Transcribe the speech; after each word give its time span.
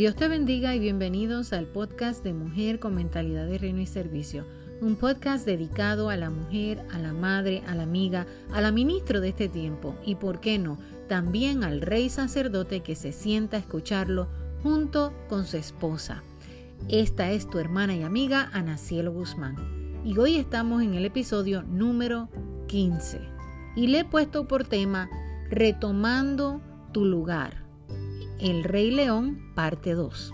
Dios 0.00 0.14
te 0.14 0.28
bendiga 0.28 0.74
y 0.74 0.78
bienvenidos 0.78 1.52
al 1.52 1.66
podcast 1.66 2.24
de 2.24 2.32
Mujer 2.32 2.80
con 2.80 2.94
Mentalidad 2.94 3.46
de 3.46 3.58
Reino 3.58 3.82
y 3.82 3.86
Servicio, 3.86 4.46
un 4.80 4.96
podcast 4.96 5.44
dedicado 5.44 6.08
a 6.08 6.16
la 6.16 6.30
mujer, 6.30 6.82
a 6.90 6.98
la 6.98 7.12
madre, 7.12 7.62
a 7.66 7.74
la 7.74 7.82
amiga, 7.82 8.26
a 8.50 8.62
la 8.62 8.72
ministro 8.72 9.20
de 9.20 9.28
este 9.28 9.50
tiempo 9.50 9.94
y, 10.02 10.14
por 10.14 10.40
qué 10.40 10.58
no, 10.58 10.78
también 11.06 11.64
al 11.64 11.82
rey 11.82 12.08
sacerdote 12.08 12.80
que 12.80 12.94
se 12.94 13.12
sienta 13.12 13.58
a 13.58 13.60
escucharlo 13.60 14.26
junto 14.62 15.12
con 15.28 15.44
su 15.44 15.58
esposa. 15.58 16.22
Esta 16.88 17.30
es 17.30 17.46
tu 17.46 17.58
hermana 17.58 17.94
y 17.94 18.02
amiga 18.02 18.48
Ana 18.54 18.78
Cielo 18.78 19.12
Guzmán. 19.12 19.56
Y 20.02 20.16
hoy 20.16 20.36
estamos 20.36 20.80
en 20.82 20.94
el 20.94 21.04
episodio 21.04 21.62
número 21.62 22.30
15 22.68 23.20
y 23.76 23.88
le 23.88 23.98
he 23.98 24.04
puesto 24.06 24.48
por 24.48 24.64
tema 24.64 25.10
Retomando 25.50 26.62
tu 26.90 27.04
lugar 27.04 27.69
el 28.40 28.64
Rey 28.64 28.90
León, 28.90 29.52
parte 29.54 29.92
2. 29.92 30.32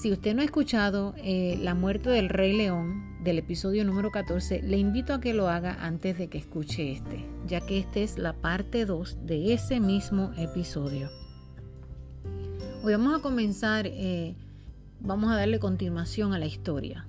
Si 0.00 0.12
usted 0.12 0.34
no 0.34 0.42
ha 0.42 0.44
escuchado 0.44 1.14
eh, 1.16 1.58
La 1.60 1.74
muerte 1.74 2.10
del 2.10 2.28
Rey 2.28 2.56
León 2.56 3.16
del 3.24 3.38
episodio 3.38 3.84
número 3.84 4.12
14, 4.12 4.62
le 4.62 4.78
invito 4.78 5.12
a 5.12 5.20
que 5.20 5.34
lo 5.34 5.48
haga 5.48 5.76
antes 5.80 6.18
de 6.18 6.28
que 6.28 6.38
escuche 6.38 6.92
este, 6.92 7.26
ya 7.46 7.60
que 7.60 7.78
esta 7.78 7.98
es 7.98 8.18
la 8.18 8.32
parte 8.32 8.86
2 8.86 9.26
de 9.26 9.54
ese 9.54 9.80
mismo 9.80 10.32
episodio. 10.36 11.10
Hoy 12.84 12.92
vamos 12.92 13.18
a 13.18 13.22
comenzar, 13.22 13.88
eh, 13.88 14.36
vamos 15.00 15.32
a 15.32 15.36
darle 15.36 15.58
continuación 15.58 16.32
a 16.32 16.38
la 16.38 16.46
historia. 16.46 17.06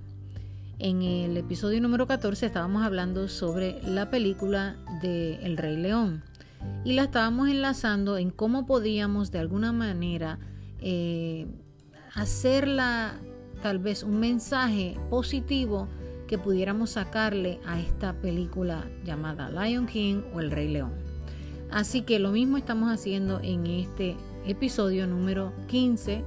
En 0.79 1.03
el 1.03 1.37
episodio 1.37 1.79
número 1.81 2.07
14 2.07 2.47
estábamos 2.47 2.83
hablando 2.83 3.27
sobre 3.27 3.81
la 3.83 4.09
película 4.09 4.77
de 5.01 5.35
El 5.45 5.57
Rey 5.57 5.77
León 5.77 6.23
y 6.83 6.93
la 6.93 7.03
estábamos 7.03 7.49
enlazando 7.49 8.17
en 8.17 8.29
cómo 8.29 8.65
podíamos 8.65 9.31
de 9.31 9.39
alguna 9.39 9.71
manera 9.71 10.39
eh, 10.79 11.47
hacerla 12.13 13.19
tal 13.61 13.79
vez 13.79 14.03
un 14.03 14.19
mensaje 14.19 14.95
positivo 15.09 15.87
que 16.27 16.37
pudiéramos 16.37 16.91
sacarle 16.91 17.59
a 17.65 17.79
esta 17.79 18.13
película 18.13 18.85
llamada 19.03 19.49
Lion 19.49 19.85
King 19.85 20.21
o 20.33 20.39
El 20.39 20.51
Rey 20.51 20.67
León. 20.67 20.93
Así 21.71 22.01
que 22.01 22.19
lo 22.19 22.31
mismo 22.31 22.57
estamos 22.57 22.91
haciendo 22.91 23.39
en 23.41 23.65
este 23.67 24.15
episodio 24.45 25.07
número 25.07 25.53
15, 25.67 26.23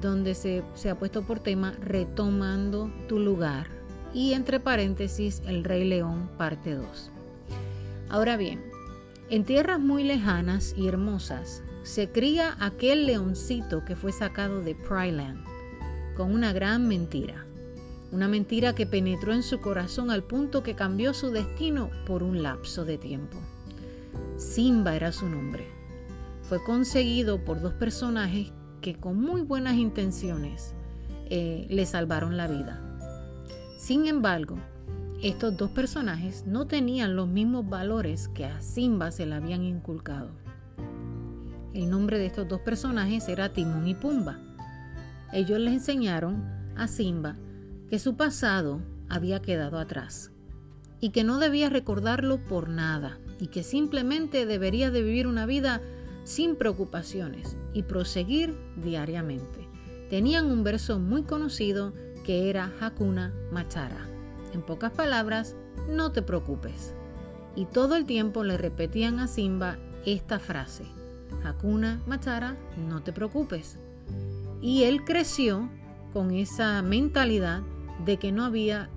donde 0.00 0.34
se, 0.34 0.62
se 0.74 0.90
ha 0.90 0.98
puesto 0.98 1.22
por 1.22 1.40
tema 1.40 1.72
Retomando 1.80 2.90
tu 3.08 3.18
lugar 3.18 3.66
y 4.14 4.32
entre 4.32 4.60
paréntesis 4.60 5.42
El 5.46 5.64
Rey 5.64 5.84
León 5.84 6.30
parte 6.38 6.74
2. 6.74 7.10
Ahora 8.08 8.36
bien, 8.36 8.69
en 9.30 9.44
tierras 9.44 9.78
muy 9.78 10.02
lejanas 10.02 10.74
y 10.76 10.88
hermosas 10.88 11.62
se 11.84 12.10
cría 12.10 12.56
aquel 12.58 13.06
leoncito 13.06 13.84
que 13.84 13.94
fue 13.94 14.10
sacado 14.10 14.60
de 14.60 14.74
Pryland 14.74 15.44
con 16.16 16.34
una 16.34 16.52
gran 16.52 16.88
mentira. 16.88 17.46
Una 18.10 18.26
mentira 18.26 18.74
que 18.74 18.86
penetró 18.86 19.32
en 19.32 19.44
su 19.44 19.60
corazón 19.60 20.10
al 20.10 20.24
punto 20.24 20.64
que 20.64 20.74
cambió 20.74 21.14
su 21.14 21.30
destino 21.30 21.90
por 22.06 22.24
un 22.24 22.42
lapso 22.42 22.84
de 22.84 22.98
tiempo. 22.98 23.38
Simba 24.36 24.96
era 24.96 25.12
su 25.12 25.28
nombre. 25.28 25.64
Fue 26.42 26.62
conseguido 26.64 27.44
por 27.44 27.60
dos 27.60 27.74
personajes 27.74 28.52
que 28.80 28.96
con 28.96 29.20
muy 29.20 29.42
buenas 29.42 29.76
intenciones 29.76 30.74
eh, 31.26 31.68
le 31.70 31.86
salvaron 31.86 32.36
la 32.36 32.48
vida. 32.48 32.82
Sin 33.78 34.08
embargo, 34.08 34.58
estos 35.22 35.54
dos 35.56 35.70
personajes 35.70 36.46
no 36.46 36.66
tenían 36.66 37.14
los 37.14 37.28
mismos 37.28 37.68
valores 37.68 38.28
que 38.28 38.46
a 38.46 38.62
Simba 38.62 39.10
se 39.10 39.26
le 39.26 39.34
habían 39.34 39.62
inculcado. 39.62 40.30
El 41.74 41.90
nombre 41.90 42.18
de 42.18 42.26
estos 42.26 42.48
dos 42.48 42.60
personajes 42.60 43.28
era 43.28 43.52
Timón 43.52 43.86
y 43.86 43.94
Pumba. 43.94 44.38
Ellos 45.32 45.60
le 45.60 45.72
enseñaron 45.72 46.42
a 46.74 46.88
Simba 46.88 47.36
que 47.90 47.98
su 47.98 48.16
pasado 48.16 48.80
había 49.08 49.42
quedado 49.42 49.78
atrás 49.78 50.32
y 51.00 51.10
que 51.10 51.22
no 51.22 51.38
debía 51.38 51.68
recordarlo 51.68 52.42
por 52.42 52.68
nada 52.68 53.18
y 53.38 53.48
que 53.48 53.62
simplemente 53.62 54.46
debería 54.46 54.90
de 54.90 55.02
vivir 55.02 55.26
una 55.26 55.44
vida 55.44 55.82
sin 56.24 56.56
preocupaciones 56.56 57.56
y 57.74 57.82
proseguir 57.82 58.56
diariamente. 58.82 59.68
Tenían 60.08 60.46
un 60.46 60.64
verso 60.64 60.98
muy 60.98 61.24
conocido 61.24 61.92
que 62.24 62.50
era 62.50 62.72
Hakuna 62.80 63.32
Machara. 63.52 64.09
En 64.52 64.62
pocas 64.62 64.92
palabras, 64.92 65.56
no 65.88 66.12
te 66.12 66.22
preocupes. 66.22 66.94
Y 67.56 67.66
todo 67.66 67.96
el 67.96 68.06
tiempo 68.06 68.44
le 68.44 68.56
repetían 68.56 69.18
a 69.18 69.26
Simba 69.26 69.78
esta 70.04 70.38
frase, 70.38 70.84
Hakuna 71.44 72.00
Matara, 72.06 72.56
no 72.88 73.02
te 73.02 73.12
preocupes. 73.12 73.78
Y 74.62 74.84
él 74.84 75.04
creció 75.04 75.68
con 76.12 76.30
esa 76.30 76.82
mentalidad 76.82 77.62
de 78.04 78.16
que 78.16 78.32
no 78.32 78.44
había 78.44 78.88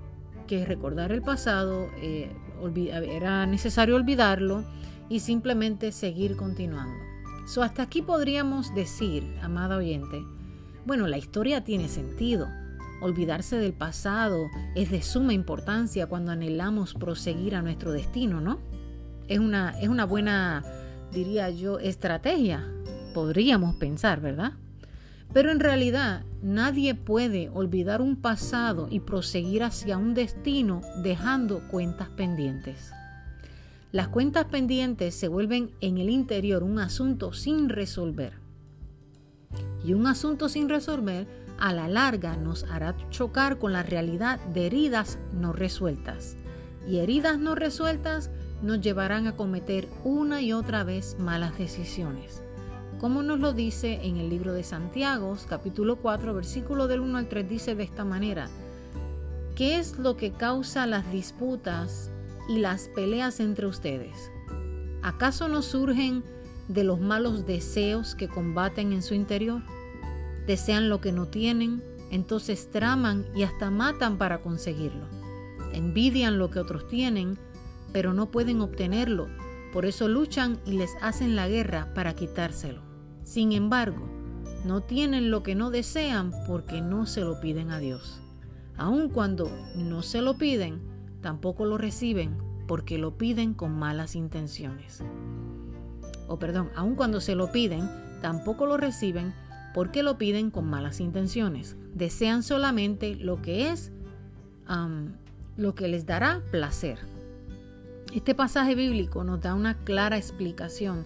que 0.46 0.64
recordar 0.64 1.12
el 1.12 1.22
pasado, 1.22 1.88
eh, 1.96 2.30
era 3.08 3.46
necesario 3.46 3.96
olvidarlo 3.96 4.64
y 5.08 5.20
simplemente 5.20 5.92
seguir 5.92 6.36
continuando. 6.36 6.96
So, 7.46 7.62
hasta 7.62 7.82
aquí 7.82 8.02
podríamos 8.02 8.74
decir, 8.74 9.22
amada 9.42 9.76
oyente, 9.76 10.22
bueno, 10.86 11.06
la 11.06 11.18
historia 11.18 11.64
tiene 11.64 11.88
sentido 11.88 12.48
Olvidarse 13.00 13.56
del 13.56 13.72
pasado 13.72 14.48
es 14.74 14.90
de 14.90 15.02
suma 15.02 15.32
importancia 15.32 16.06
cuando 16.06 16.32
anhelamos 16.32 16.94
proseguir 16.94 17.54
a 17.54 17.62
nuestro 17.62 17.92
destino, 17.92 18.40
¿no? 18.40 18.60
Es 19.28 19.38
una, 19.38 19.78
es 19.80 19.88
una 19.88 20.04
buena, 20.04 20.62
diría 21.12 21.50
yo, 21.50 21.78
estrategia. 21.78 22.66
Podríamos 23.12 23.76
pensar, 23.76 24.20
¿verdad? 24.20 24.52
Pero 25.32 25.50
en 25.50 25.60
realidad 25.60 26.24
nadie 26.42 26.94
puede 26.94 27.48
olvidar 27.48 28.00
un 28.00 28.16
pasado 28.16 28.88
y 28.90 29.00
proseguir 29.00 29.64
hacia 29.64 29.98
un 29.98 30.14
destino 30.14 30.80
dejando 31.02 31.66
cuentas 31.68 32.08
pendientes. 32.10 32.92
Las 33.90 34.08
cuentas 34.08 34.46
pendientes 34.46 35.14
se 35.14 35.28
vuelven 35.28 35.70
en 35.80 35.98
el 35.98 36.10
interior 36.10 36.62
un 36.62 36.78
asunto 36.78 37.32
sin 37.32 37.68
resolver. 37.68 38.34
Y 39.84 39.92
un 39.92 40.06
asunto 40.06 40.48
sin 40.48 40.68
resolver 40.68 41.26
a 41.58 41.72
la 41.72 41.88
larga 41.88 42.36
nos 42.36 42.64
hará 42.64 42.96
chocar 43.10 43.58
con 43.58 43.72
la 43.72 43.82
realidad 43.82 44.40
de 44.46 44.66
heridas 44.66 45.18
no 45.32 45.52
resueltas. 45.52 46.36
Y 46.86 46.98
heridas 46.98 47.38
no 47.38 47.54
resueltas 47.54 48.30
nos 48.62 48.80
llevarán 48.80 49.26
a 49.26 49.36
cometer 49.36 49.88
una 50.04 50.40
y 50.40 50.52
otra 50.52 50.84
vez 50.84 51.16
malas 51.18 51.56
decisiones. 51.58 52.42
Como 52.98 53.22
nos 53.22 53.40
lo 53.40 53.52
dice 53.52 54.00
en 54.02 54.16
el 54.16 54.30
libro 54.30 54.52
de 54.52 54.62
Santiago, 54.62 55.36
capítulo 55.48 55.96
4, 55.96 56.34
versículo 56.34 56.86
del 56.86 57.00
1 57.00 57.18
al 57.18 57.28
3, 57.28 57.48
dice 57.48 57.74
de 57.74 57.82
esta 57.82 58.04
manera, 58.04 58.48
¿qué 59.56 59.78
es 59.78 59.98
lo 59.98 60.16
que 60.16 60.32
causa 60.32 60.86
las 60.86 61.10
disputas 61.12 62.10
y 62.48 62.58
las 62.58 62.88
peleas 62.88 63.40
entre 63.40 63.66
ustedes? 63.66 64.30
¿Acaso 65.02 65.48
no 65.48 65.60
surgen 65.60 66.24
de 66.68 66.84
los 66.84 67.00
malos 67.00 67.44
deseos 67.44 68.14
que 68.14 68.28
combaten 68.28 68.92
en 68.92 69.02
su 69.02 69.14
interior? 69.14 69.60
Desean 70.46 70.88
lo 70.88 71.00
que 71.00 71.12
no 71.12 71.26
tienen, 71.26 71.82
entonces 72.10 72.70
traman 72.70 73.26
y 73.34 73.42
hasta 73.42 73.70
matan 73.70 74.18
para 74.18 74.40
conseguirlo. 74.40 75.06
Envidian 75.72 76.38
lo 76.38 76.50
que 76.50 76.60
otros 76.60 76.86
tienen, 76.86 77.38
pero 77.92 78.12
no 78.14 78.30
pueden 78.30 78.60
obtenerlo, 78.60 79.28
por 79.72 79.86
eso 79.86 80.08
luchan 80.08 80.60
y 80.64 80.72
les 80.72 80.90
hacen 81.00 81.34
la 81.34 81.48
guerra 81.48 81.92
para 81.94 82.14
quitárselo. 82.14 82.82
Sin 83.24 83.52
embargo, 83.52 84.08
no 84.64 84.82
tienen 84.82 85.30
lo 85.30 85.42
que 85.42 85.54
no 85.54 85.70
desean 85.70 86.32
porque 86.46 86.80
no 86.80 87.06
se 87.06 87.22
lo 87.22 87.40
piden 87.40 87.70
a 87.70 87.78
Dios. 87.78 88.20
Aun 88.76 89.08
cuando 89.08 89.50
no 89.76 90.02
se 90.02 90.22
lo 90.22 90.38
piden, 90.38 90.80
tampoco 91.20 91.64
lo 91.64 91.78
reciben 91.78 92.38
porque 92.66 92.98
lo 92.98 93.18
piden 93.18 93.54
con 93.54 93.72
malas 93.72 94.16
intenciones. 94.16 95.02
O 96.28 96.38
perdón, 96.38 96.70
aun 96.74 96.94
cuando 96.94 97.20
se 97.20 97.34
lo 97.34 97.52
piden, 97.52 97.88
tampoco 98.22 98.66
lo 98.66 98.76
reciben 98.76 99.34
porque 99.74 100.04
lo 100.04 100.16
piden 100.16 100.50
con 100.50 100.70
malas 100.70 101.00
intenciones. 101.00 101.76
Desean 101.92 102.42
solamente 102.42 103.16
lo 103.16 103.42
que 103.42 103.70
es 103.70 103.92
lo 105.56 105.74
que 105.74 105.88
les 105.88 106.06
dará 106.06 106.40
placer. 106.50 106.98
Este 108.14 108.34
pasaje 108.34 108.74
bíblico 108.76 109.24
nos 109.24 109.42
da 109.42 109.52
una 109.54 109.76
clara 109.78 110.16
explicación 110.16 111.04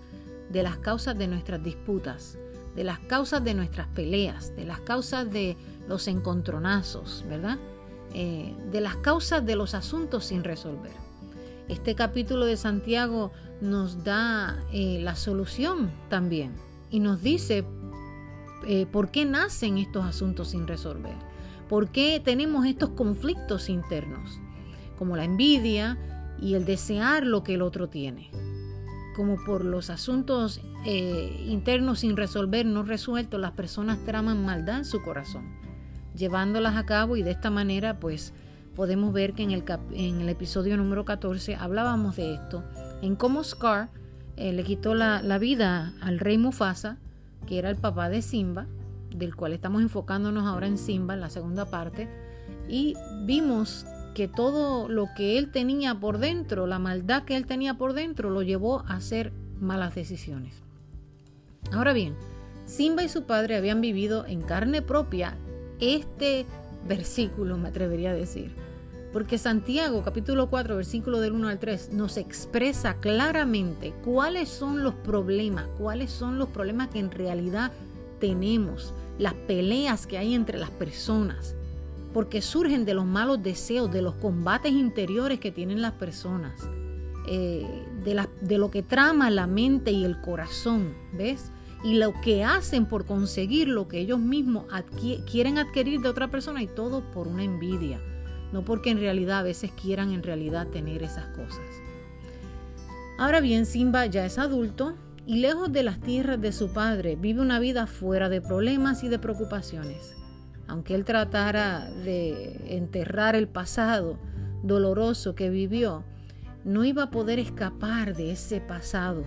de 0.50 0.62
las 0.62 0.76
causas 0.76 1.18
de 1.18 1.26
nuestras 1.26 1.64
disputas, 1.64 2.38
de 2.76 2.84
las 2.84 2.98
causas 3.00 3.42
de 3.42 3.54
nuestras 3.54 3.88
peleas, 3.88 4.54
de 4.54 4.64
las 4.64 4.80
causas 4.80 5.28
de 5.30 5.56
los 5.88 6.06
encontronazos, 6.06 7.24
¿verdad? 7.28 7.58
Eh, 8.12 8.54
de 8.70 8.80
las 8.80 8.96
causas 8.96 9.44
de 9.44 9.56
los 9.56 9.74
asuntos 9.74 10.26
sin 10.26 10.44
resolver. 10.44 10.92
Este 11.68 11.94
capítulo 11.94 12.44
de 12.44 12.56
Santiago 12.56 13.32
nos 13.60 14.04
da 14.04 14.62
eh, 14.72 15.00
la 15.02 15.16
solución 15.16 15.90
también 16.08 16.54
y 16.90 17.00
nos 17.00 17.22
dice 17.22 17.64
eh, 18.70 18.84
por 18.84 19.10
qué 19.10 19.24
nacen 19.24 19.78
estos 19.78 20.04
asuntos 20.04 20.48
sin 20.48 20.66
resolver, 20.66 21.14
por 21.70 21.88
qué 21.88 22.20
tenemos 22.22 22.66
estos 22.66 22.90
conflictos 22.90 23.70
internos, 23.70 24.42
como 24.98 25.16
la 25.16 25.24
envidia 25.24 25.96
y 26.38 26.52
el 26.52 26.66
desear 26.66 27.24
lo 27.24 27.42
que 27.42 27.54
el 27.54 27.62
otro 27.62 27.88
tiene. 27.88 28.30
como 29.16 29.42
por 29.46 29.64
los 29.64 29.88
asuntos 29.88 30.60
eh, 30.84 31.44
internos 31.48 32.00
sin 32.00 32.16
resolver, 32.16 32.66
no 32.66 32.82
resueltos, 32.82 33.40
las 33.40 33.52
personas 33.52 33.98
traman 34.04 34.44
maldad 34.44 34.76
en 34.76 34.84
su 34.84 35.02
corazón, 35.02 35.46
llevándolas 36.14 36.76
a 36.76 36.84
cabo 36.84 37.16
y 37.16 37.22
de 37.22 37.30
esta 37.30 37.50
manera 37.50 37.98
pues 37.98 38.34
podemos 38.76 39.14
ver 39.14 39.32
que 39.32 39.44
en 39.44 39.50
el, 39.50 40.28
episodio 40.28 40.76
número 40.76 41.06
14 41.06 41.56
hablábamos 41.56 42.16
de 42.16 42.34
esto, 42.34 42.62
en 43.00 43.16
cómo 43.16 43.42
Scar 43.42 43.88
eh, 44.36 44.52
le 44.52 44.62
quitó 44.62 44.94
la 44.94 45.38
vida 45.38 45.94
al 46.02 46.18
rey 46.18 46.36
Mufasa, 46.36 46.98
que 47.48 47.58
era 47.58 47.70
el 47.70 47.76
papá 47.76 48.10
de 48.10 48.20
Simba, 48.20 48.66
del 49.16 49.34
cual 49.34 49.54
estamos 49.54 49.80
enfocándonos 49.80 50.46
ahora 50.46 50.66
en 50.66 50.76
Simba, 50.76 51.14
en 51.14 51.20
la 51.20 51.30
segunda 51.30 51.64
parte, 51.64 52.06
y 52.68 52.94
vimos 53.24 53.86
que 54.14 54.28
todo 54.28 54.88
lo 54.88 55.06
que 55.16 55.38
él 55.38 55.50
tenía 55.50 55.94
por 55.94 56.18
dentro, 56.18 56.66
la 56.66 56.78
maldad 56.78 57.24
que 57.24 57.36
él 57.36 57.46
tenía 57.46 57.74
por 57.74 57.94
dentro, 57.94 58.28
lo 58.28 58.42
llevó 58.42 58.80
a 58.80 58.96
hacer 58.96 59.32
malas 59.60 59.94
decisiones. 59.94 60.62
Ahora 61.72 61.94
bien, 61.94 62.14
Simba 62.66 63.02
y 63.02 63.08
su 63.08 63.24
padre 63.24 63.56
habían 63.56 63.80
vivido 63.80 64.26
en 64.26 64.42
carne 64.42 64.82
propia 64.82 65.34
este 65.80 66.44
versículo, 66.86 67.56
me 67.56 67.68
atrevería 67.68 68.10
a 68.10 68.14
decir. 68.14 68.67
Porque 69.12 69.38
Santiago 69.38 70.02
capítulo 70.02 70.50
4 70.50 70.76
versículo 70.76 71.20
del 71.20 71.32
1 71.32 71.48
al 71.48 71.58
3 71.58 71.92
nos 71.92 72.16
expresa 72.16 72.94
claramente 72.94 73.94
cuáles 74.04 74.48
son 74.48 74.82
los 74.84 74.94
problemas, 74.94 75.66
cuáles 75.78 76.10
son 76.10 76.38
los 76.38 76.48
problemas 76.48 76.88
que 76.88 76.98
en 76.98 77.10
realidad 77.10 77.72
tenemos, 78.20 78.92
las 79.18 79.34
peleas 79.34 80.06
que 80.06 80.18
hay 80.18 80.34
entre 80.34 80.58
las 80.58 80.70
personas 80.70 81.54
porque 82.12 82.42
surgen 82.42 82.84
de 82.84 82.94
los 82.94 83.04
malos 83.04 83.42
deseos, 83.42 83.92
de 83.92 84.02
los 84.02 84.14
combates 84.14 84.72
interiores 84.72 85.40
que 85.40 85.52
tienen 85.52 85.82
las 85.82 85.92
personas, 85.92 86.68
eh, 87.26 87.66
de, 88.04 88.26
de 88.40 88.58
lo 88.58 88.70
que 88.70 88.82
trama 88.82 89.30
la 89.30 89.46
mente 89.46 89.90
y 89.90 90.04
el 90.04 90.20
corazón, 90.20 90.94
¿ves? 91.12 91.52
Y 91.84 91.94
lo 91.94 92.12
que 92.20 92.42
hacen 92.42 92.86
por 92.86 93.04
conseguir 93.04 93.68
lo 93.68 93.86
que 93.86 94.00
ellos 94.00 94.18
mismos 94.18 94.64
quieren 95.30 95.58
adquirir 95.58 96.00
de 96.00 96.08
otra 96.08 96.28
persona 96.28 96.62
y 96.62 96.66
todo 96.66 97.02
por 97.12 97.28
una 97.28 97.44
envidia, 97.44 98.00
no 98.52 98.64
porque 98.64 98.90
en 98.90 98.98
realidad 98.98 99.38
a 99.40 99.42
veces 99.42 99.70
quieran 99.72 100.12
en 100.12 100.22
realidad 100.22 100.68
tener 100.68 101.02
esas 101.02 101.26
cosas. 101.36 101.66
Ahora 103.18 103.40
bien, 103.40 103.66
Simba 103.66 104.06
ya 104.06 104.24
es 104.24 104.38
adulto 104.38 104.94
y 105.26 105.40
lejos 105.40 105.72
de 105.72 105.82
las 105.82 106.00
tierras 106.00 106.40
de 106.40 106.52
su 106.52 106.72
padre 106.72 107.16
vive 107.16 107.40
una 107.40 107.58
vida 107.58 107.86
fuera 107.86 108.28
de 108.28 108.40
problemas 108.40 109.02
y 109.04 109.08
de 109.08 109.18
preocupaciones 109.18 110.18
aunque 110.68 110.94
él 110.94 111.04
tratara 111.04 111.90
de 111.90 112.76
enterrar 112.76 113.34
el 113.34 113.48
pasado 113.48 114.18
doloroso 114.62 115.34
que 115.34 115.48
vivió, 115.48 116.04
no 116.64 116.84
iba 116.84 117.04
a 117.04 117.10
poder 117.10 117.38
escapar 117.38 118.14
de 118.14 118.32
ese 118.32 118.60
pasado. 118.60 119.24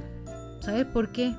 ¿Sabes 0.59 0.85
por 0.85 1.11
qué? 1.11 1.35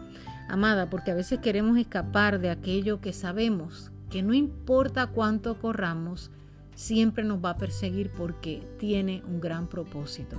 Amada, 0.49 0.91
porque 0.91 1.13
a 1.13 1.15
veces 1.15 1.39
queremos 1.39 1.79
escapar 1.79 2.41
de 2.41 2.51
aquello 2.51 3.01
que 3.01 3.13
sabemos, 3.13 3.93
que 4.11 4.23
no 4.23 4.35
importa 4.35 5.07
cuánto 5.07 5.59
corramos, 5.61 6.33
siempre 6.75 7.25
nos 7.25 7.45
va 7.45 7.51
a 7.51 7.57
perseguir 7.57 8.11
porque 8.11 8.63
tiene 8.79 9.23
un 9.27 9.41
gran 9.41 9.69
propósito. 9.69 10.37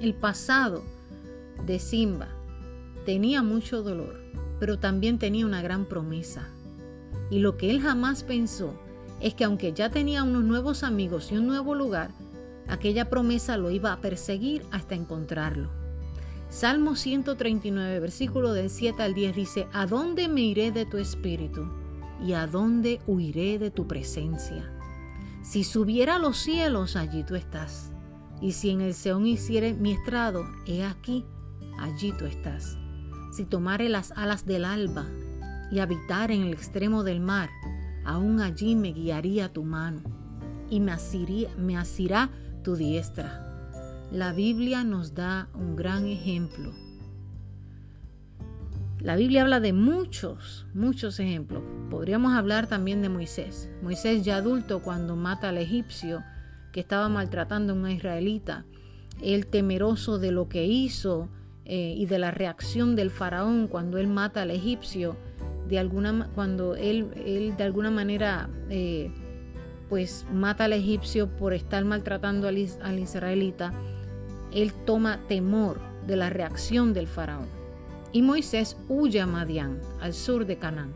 El 0.00 0.14
pasado 0.14 0.82
de 1.66 1.78
Simba 1.78 2.28
tenía 3.04 3.42
mucho 3.42 3.82
dolor, 3.82 4.20
pero 4.60 4.78
también 4.78 5.18
tenía 5.18 5.46
una 5.46 5.62
gran 5.62 5.86
promesa. 5.86 6.48
Y 7.30 7.40
lo 7.40 7.56
que 7.56 7.70
él 7.70 7.80
jamás 7.80 8.22
pensó 8.22 8.74
es 9.20 9.34
que 9.34 9.44
aunque 9.44 9.72
ya 9.72 9.90
tenía 9.90 10.22
unos 10.22 10.44
nuevos 10.44 10.82
amigos 10.82 11.32
y 11.32 11.36
un 11.36 11.46
nuevo 11.46 11.74
lugar, 11.74 12.10
aquella 12.68 13.08
promesa 13.08 13.56
lo 13.56 13.70
iba 13.70 13.92
a 13.92 14.00
perseguir 14.00 14.64
hasta 14.70 14.94
encontrarlo. 14.94 15.70
Salmo 16.50 16.96
139, 16.96 18.00
versículo 18.00 18.52
del 18.52 18.70
7 18.70 19.02
al 19.02 19.14
10 19.14 19.36
dice, 19.36 19.66
¿A 19.72 19.86
dónde 19.86 20.28
me 20.28 20.40
iré 20.42 20.72
de 20.72 20.86
tu 20.86 20.96
espíritu? 20.96 21.68
¿Y 22.24 22.32
a 22.32 22.46
dónde 22.46 23.00
huiré 23.06 23.58
de 23.58 23.70
tu 23.70 23.86
presencia? 23.86 24.77
Si 25.48 25.64
subiera 25.64 26.16
a 26.16 26.18
los 26.18 26.36
cielos, 26.36 26.94
allí 26.94 27.24
tú 27.24 27.34
estás. 27.34 27.90
Y 28.42 28.52
si 28.52 28.68
en 28.68 28.82
el 28.82 28.92
Seón 28.92 29.26
hiciere 29.26 29.72
mi 29.72 29.92
estrado, 29.92 30.44
he 30.66 30.84
aquí, 30.84 31.24
allí 31.78 32.12
tú 32.12 32.26
estás. 32.26 32.76
Si 33.32 33.46
tomare 33.46 33.88
las 33.88 34.12
alas 34.12 34.44
del 34.44 34.66
alba, 34.66 35.06
y 35.70 35.78
habitar 35.78 36.30
en 36.30 36.42
el 36.42 36.52
extremo 36.52 37.02
del 37.02 37.20
mar, 37.20 37.48
aún 38.04 38.42
allí 38.42 38.76
me 38.76 38.92
guiaría 38.92 39.50
tu 39.50 39.64
mano 39.64 40.02
y 40.68 40.80
me, 40.80 40.92
me 41.56 41.78
asirá 41.78 42.30
tu 42.62 42.76
diestra. 42.76 44.04
La 44.12 44.34
Biblia 44.34 44.84
nos 44.84 45.14
da 45.14 45.48
un 45.54 45.76
gran 45.76 46.06
ejemplo. 46.06 46.72
La 49.00 49.14
Biblia 49.14 49.42
habla 49.42 49.60
de 49.60 49.72
muchos, 49.72 50.66
muchos 50.74 51.20
ejemplos. 51.20 51.62
Podríamos 51.88 52.32
hablar 52.32 52.66
también 52.66 53.00
de 53.00 53.08
Moisés. 53.08 53.70
Moisés 53.80 54.24
ya 54.24 54.36
adulto 54.36 54.82
cuando 54.82 55.14
mata 55.14 55.50
al 55.50 55.58
egipcio 55.58 56.24
que 56.72 56.80
estaba 56.80 57.08
maltratando 57.08 57.72
a 57.72 57.76
una 57.76 57.92
israelita. 57.92 58.64
Él 59.22 59.46
temeroso 59.46 60.18
de 60.18 60.32
lo 60.32 60.48
que 60.48 60.66
hizo 60.66 61.28
eh, 61.64 61.94
y 61.96 62.06
de 62.06 62.18
la 62.18 62.32
reacción 62.32 62.96
del 62.96 63.10
faraón 63.10 63.68
cuando 63.68 63.98
él 63.98 64.08
mata 64.08 64.42
al 64.42 64.50
egipcio 64.50 65.16
de 65.68 65.78
alguna 65.78 66.28
cuando 66.34 66.74
él, 66.74 67.12
él 67.24 67.54
de 67.56 67.90
manera 67.90 68.48
eh, 68.70 69.12
pues 69.88 70.26
mata 70.32 70.64
al 70.64 70.72
egipcio 70.72 71.28
por 71.36 71.52
estar 71.52 71.84
maltratando 71.84 72.48
al, 72.48 72.56
al 72.82 72.98
israelita, 72.98 73.72
él 74.52 74.72
toma 74.86 75.20
temor 75.28 75.80
de 76.06 76.16
la 76.16 76.30
reacción 76.30 76.94
del 76.94 77.06
faraón. 77.06 77.57
Y 78.12 78.22
Moisés 78.22 78.76
huye 78.88 79.20
a 79.20 79.26
Madián, 79.26 79.80
al 80.00 80.14
sur 80.14 80.46
de 80.46 80.58
Canaán. 80.58 80.94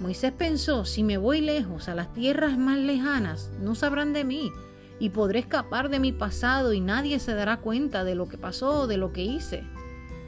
Moisés 0.00 0.32
pensó, 0.32 0.84
si 0.84 1.02
me 1.02 1.16
voy 1.16 1.40
lejos, 1.40 1.88
a 1.88 1.94
las 1.94 2.12
tierras 2.12 2.58
más 2.58 2.78
lejanas, 2.78 3.50
no 3.60 3.74
sabrán 3.74 4.12
de 4.12 4.24
mí 4.24 4.50
y 4.98 5.10
podré 5.10 5.40
escapar 5.40 5.88
de 5.88 6.00
mi 6.00 6.12
pasado 6.12 6.72
y 6.72 6.80
nadie 6.80 7.18
se 7.18 7.34
dará 7.34 7.58
cuenta 7.58 8.04
de 8.04 8.14
lo 8.14 8.28
que 8.28 8.38
pasó, 8.38 8.86
de 8.86 8.96
lo 8.96 9.12
que 9.12 9.22
hice. 9.22 9.64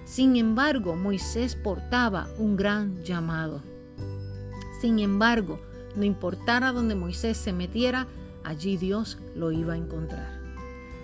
Sin 0.04 0.36
embargo, 0.36 0.94
Moisés 0.94 1.56
portaba 1.56 2.28
un 2.38 2.56
gran 2.56 3.02
llamado. 3.02 3.62
Sin 4.80 5.00
embargo, 5.00 5.60
no 5.96 6.04
importara 6.04 6.72
donde 6.72 6.94
Moisés 6.94 7.36
se 7.36 7.52
metiera, 7.52 8.06
allí 8.44 8.76
Dios 8.76 9.18
lo 9.34 9.50
iba 9.50 9.74
a 9.74 9.78
encontrar. 9.78 10.45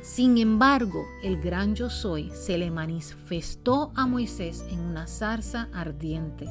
Sin 0.02 0.36
embargo, 0.38 1.06
el 1.22 1.40
gran 1.40 1.76
yo 1.76 1.88
soy 1.88 2.30
se 2.34 2.58
le 2.58 2.72
manifestó 2.72 3.92
a 3.94 4.06
Moisés 4.06 4.64
en 4.68 4.80
una 4.80 5.06
zarza 5.06 5.68
ardiente 5.72 6.48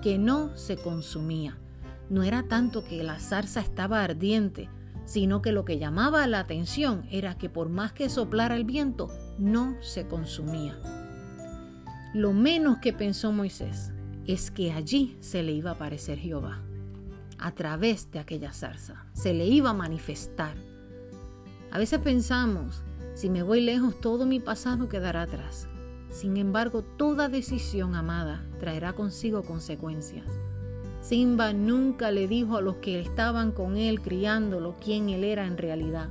que 0.00 0.16
no 0.16 0.56
se 0.56 0.76
consumía. 0.76 1.58
No 2.08 2.22
era 2.22 2.44
tanto 2.44 2.84
que 2.84 3.02
la 3.02 3.18
zarza 3.18 3.60
estaba 3.60 4.04
ardiente, 4.04 4.68
sino 5.06 5.42
que 5.42 5.50
lo 5.50 5.64
que 5.64 5.78
llamaba 5.78 6.26
la 6.28 6.38
atención 6.38 7.04
era 7.10 7.36
que 7.36 7.50
por 7.50 7.68
más 7.68 7.92
que 7.92 8.08
soplara 8.08 8.54
el 8.54 8.64
viento, 8.64 9.10
no 9.38 9.76
se 9.82 10.06
consumía. 10.06 10.78
Lo 12.14 12.32
menos 12.32 12.78
que 12.78 12.92
pensó 12.92 13.32
Moisés 13.32 13.92
es 14.24 14.52
que 14.52 14.72
allí 14.72 15.16
se 15.20 15.42
le 15.42 15.50
iba 15.50 15.70
a 15.70 15.74
aparecer 15.74 16.18
Jehová, 16.18 16.62
a 17.38 17.52
través 17.56 18.10
de 18.12 18.20
aquella 18.20 18.52
zarza, 18.52 19.06
se 19.14 19.34
le 19.34 19.46
iba 19.46 19.70
a 19.70 19.74
manifestar. 19.74 20.54
A 21.74 21.78
veces 21.78 21.98
pensamos, 21.98 22.82
si 23.12 23.28
me 23.28 23.42
voy 23.42 23.60
lejos, 23.60 24.00
todo 24.00 24.24
mi 24.24 24.40
pasado 24.40 24.88
quedará 24.88 25.20
atrás. 25.20 25.68
Sin 26.08 26.38
embargo, 26.38 26.82
toda 26.82 27.28
decisión 27.28 27.94
amada 27.94 28.46
traerá 28.58 28.94
consigo 28.94 29.42
consecuencias. 29.42 30.26
Simba 31.02 31.52
nunca 31.52 32.10
le 32.10 32.26
dijo 32.26 32.56
a 32.56 32.62
los 32.62 32.76
que 32.76 32.98
estaban 32.98 33.52
con 33.52 33.76
él 33.76 34.00
criándolo 34.00 34.76
quién 34.82 35.10
él 35.10 35.24
era 35.24 35.46
en 35.46 35.58
realidad. 35.58 36.08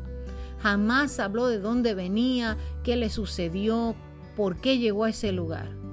Jamás 0.59 1.19
habló 1.19 1.47
de 1.47 1.57
dónde 1.57 1.95
venía, 1.95 2.57
qué 2.83 2.95
le 2.95 3.09
sucedió, 3.09 3.95
por 4.35 4.57
qué 4.57 4.77
llegó 4.77 5.05
a 5.05 5.09
ese 5.09 5.31
lugar 5.31 5.83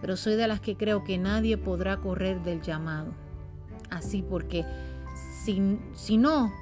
pero 0.00 0.16
soy 0.16 0.36
de 0.36 0.46
las 0.46 0.60
que 0.60 0.76
creo 0.76 1.04
que 1.04 1.18
nadie 1.18 1.58
podrá 1.58 1.96
correr 1.96 2.42
del 2.42 2.62
llamado. 2.62 3.12
Así 3.90 4.22
porque 4.22 4.64
si, 5.42 5.78
si 5.94 6.16
no, 6.16 6.52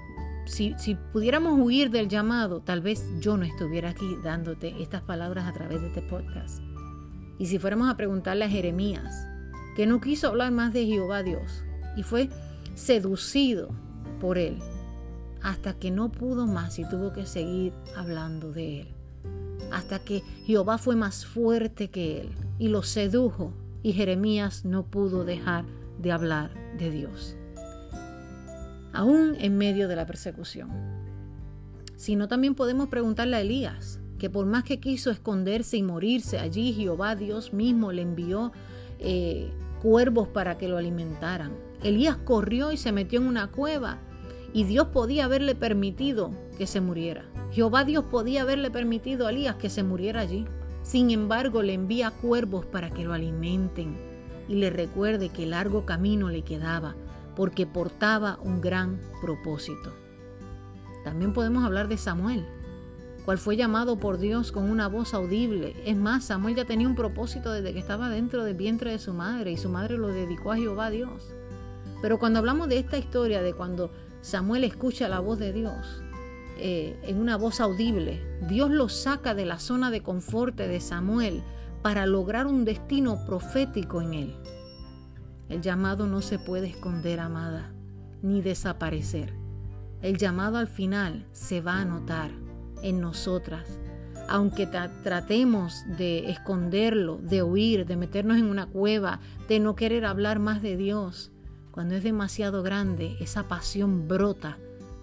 si, 0.46 0.74
pudiéramos 1.12 1.58
huir 1.58 1.90
del 1.90 2.08
llamado, 2.08 2.60
tal 2.60 2.80
vez 2.80 3.04
yo 3.20 3.36
no 3.36 3.44
estuviera 3.44 3.90
aquí 3.90 4.16
dándote 4.22 4.82
estas 4.82 5.02
palabras 5.02 5.46
a 5.46 5.52
través 5.52 5.80
de 5.80 5.88
este 5.88 6.02
podcast. 6.02 6.62
Y 7.38 7.46
si 7.46 7.58
fuéramos 7.58 7.88
a 7.88 7.96
preguntarle 7.96 8.44
a 8.44 8.50
Jeremías, 8.50 9.26
que 9.76 9.86
no 9.86 10.00
quiso 10.00 10.28
hablar 10.28 10.52
más 10.52 10.72
de 10.72 10.86
Jehová 10.86 11.22
Dios 11.22 11.64
y 11.96 12.02
fue 12.02 12.28
seducido 12.74 13.70
por 14.20 14.38
él 14.38 14.58
hasta 15.42 15.74
que 15.74 15.90
no 15.90 16.12
pudo 16.12 16.46
más 16.46 16.78
y 16.78 16.88
tuvo 16.88 17.12
que 17.12 17.26
seguir 17.26 17.72
hablando 17.96 18.52
de 18.52 18.82
él 18.82 18.94
hasta 19.74 19.98
que 19.98 20.22
Jehová 20.44 20.78
fue 20.78 20.94
más 20.96 21.26
fuerte 21.26 21.90
que 21.90 22.20
él 22.20 22.30
y 22.58 22.68
lo 22.68 22.82
sedujo 22.82 23.52
y 23.82 23.92
Jeremías 23.92 24.64
no 24.64 24.84
pudo 24.84 25.24
dejar 25.24 25.64
de 25.98 26.12
hablar 26.12 26.50
de 26.78 26.90
Dios. 26.90 27.36
Aún 28.94 29.36
en 29.38 29.58
medio 29.58 29.88
de 29.88 29.96
la 29.96 30.06
persecución. 30.06 30.70
Sino 31.96 32.28
también 32.28 32.54
podemos 32.54 32.88
preguntarle 32.88 33.36
a 33.36 33.40
Elías. 33.40 34.00
que 34.18 34.30
por 34.30 34.46
más 34.46 34.62
que 34.62 34.78
quiso 34.80 35.10
esconderse 35.10 35.76
y 35.76 35.82
morirse, 35.82 36.38
allí 36.38 36.72
Jehová 36.72 37.14
Dios 37.16 37.52
mismo 37.52 37.92
le 37.92 38.00
envió 38.00 38.52
eh, 39.00 39.50
cuervos 39.82 40.28
para 40.28 40.56
que 40.56 40.68
lo 40.68 40.78
alimentaran. 40.78 41.52
Elías 41.82 42.16
corrió 42.16 42.72
y 42.72 42.78
se 42.78 42.92
metió 42.92 43.20
en 43.20 43.26
una 43.26 43.48
cueva 43.48 43.98
y 44.54 44.64
Dios 44.64 44.86
podía 44.88 45.24
haberle 45.26 45.54
permitido 45.56 46.32
que 46.56 46.66
se 46.66 46.80
muriera. 46.80 47.24
Jehová 47.50 47.84
Dios 47.84 48.04
podía 48.04 48.42
haberle 48.42 48.70
permitido 48.70 49.26
a 49.26 49.30
Elías 49.30 49.56
que 49.56 49.68
se 49.68 49.82
muriera 49.82 50.20
allí. 50.20 50.46
Sin 50.82 51.10
embargo, 51.10 51.62
le 51.62 51.74
envía 51.74 52.10
cuervos 52.10 52.64
para 52.64 52.90
que 52.90 53.04
lo 53.04 53.12
alimenten 53.12 53.96
y 54.48 54.54
le 54.54 54.70
recuerde 54.70 55.28
que 55.28 55.44
largo 55.44 55.84
camino 55.84 56.30
le 56.30 56.42
quedaba, 56.42 56.94
porque 57.34 57.66
portaba 57.66 58.38
un 58.42 58.60
gran 58.60 59.00
propósito. 59.20 59.92
También 61.04 61.32
podemos 61.32 61.64
hablar 61.64 61.88
de 61.88 61.98
Samuel, 61.98 62.46
cual 63.24 63.38
fue 63.38 63.56
llamado 63.56 63.98
por 63.98 64.18
Dios 64.18 64.52
con 64.52 64.70
una 64.70 64.88
voz 64.88 65.14
audible. 65.14 65.76
Es 65.84 65.96
más, 65.96 66.24
Samuel 66.24 66.56
ya 66.56 66.64
tenía 66.64 66.88
un 66.88 66.94
propósito 66.94 67.52
desde 67.52 67.72
que 67.72 67.78
estaba 67.78 68.08
dentro 68.08 68.44
del 68.44 68.56
vientre 68.56 68.90
de 68.92 68.98
su 68.98 69.12
madre 69.12 69.52
y 69.52 69.56
su 69.56 69.68
madre 69.68 69.98
lo 69.98 70.08
dedicó 70.08 70.52
a 70.52 70.56
Jehová 70.56 70.90
Dios. 70.90 71.34
Pero 72.02 72.18
cuando 72.18 72.38
hablamos 72.38 72.68
de 72.68 72.78
esta 72.78 72.98
historia, 72.98 73.42
de 73.42 73.54
cuando 73.54 73.90
Samuel 74.20 74.64
escucha 74.64 75.08
la 75.08 75.20
voz 75.20 75.38
de 75.38 75.52
Dios, 75.52 76.02
eh, 76.58 76.98
en 77.02 77.18
una 77.18 77.36
voz 77.36 77.60
audible, 77.60 78.22
Dios 78.48 78.70
lo 78.70 78.88
saca 78.88 79.34
de 79.34 79.44
la 79.44 79.58
zona 79.58 79.90
de 79.90 80.02
confort 80.02 80.56
de 80.56 80.80
Samuel 80.80 81.42
para 81.82 82.06
lograr 82.06 82.46
un 82.46 82.64
destino 82.64 83.24
profético 83.26 84.00
en 84.00 84.14
él. 84.14 84.36
El 85.48 85.60
llamado 85.60 86.06
no 86.06 86.22
se 86.22 86.38
puede 86.38 86.68
esconder, 86.68 87.20
amada, 87.20 87.72
ni 88.22 88.40
desaparecer. 88.40 89.32
El 90.00 90.16
llamado 90.16 90.58
al 90.58 90.68
final 90.68 91.26
se 91.32 91.60
va 91.60 91.80
a 91.80 91.84
notar 91.84 92.30
en 92.82 93.00
nosotras. 93.00 93.78
Aunque 94.28 94.66
tratemos 94.66 95.84
de 95.98 96.30
esconderlo, 96.30 97.18
de 97.18 97.42
huir, 97.42 97.84
de 97.86 97.96
meternos 97.96 98.38
en 98.38 98.46
una 98.46 98.66
cueva, 98.66 99.20
de 99.48 99.60
no 99.60 99.74
querer 99.74 100.06
hablar 100.06 100.38
más 100.38 100.62
de 100.62 100.76
Dios, 100.76 101.30
cuando 101.70 101.94
es 101.94 102.04
demasiado 102.04 102.62
grande, 102.62 103.16
esa 103.20 103.48
pasión 103.48 104.08
brota. 104.08 104.58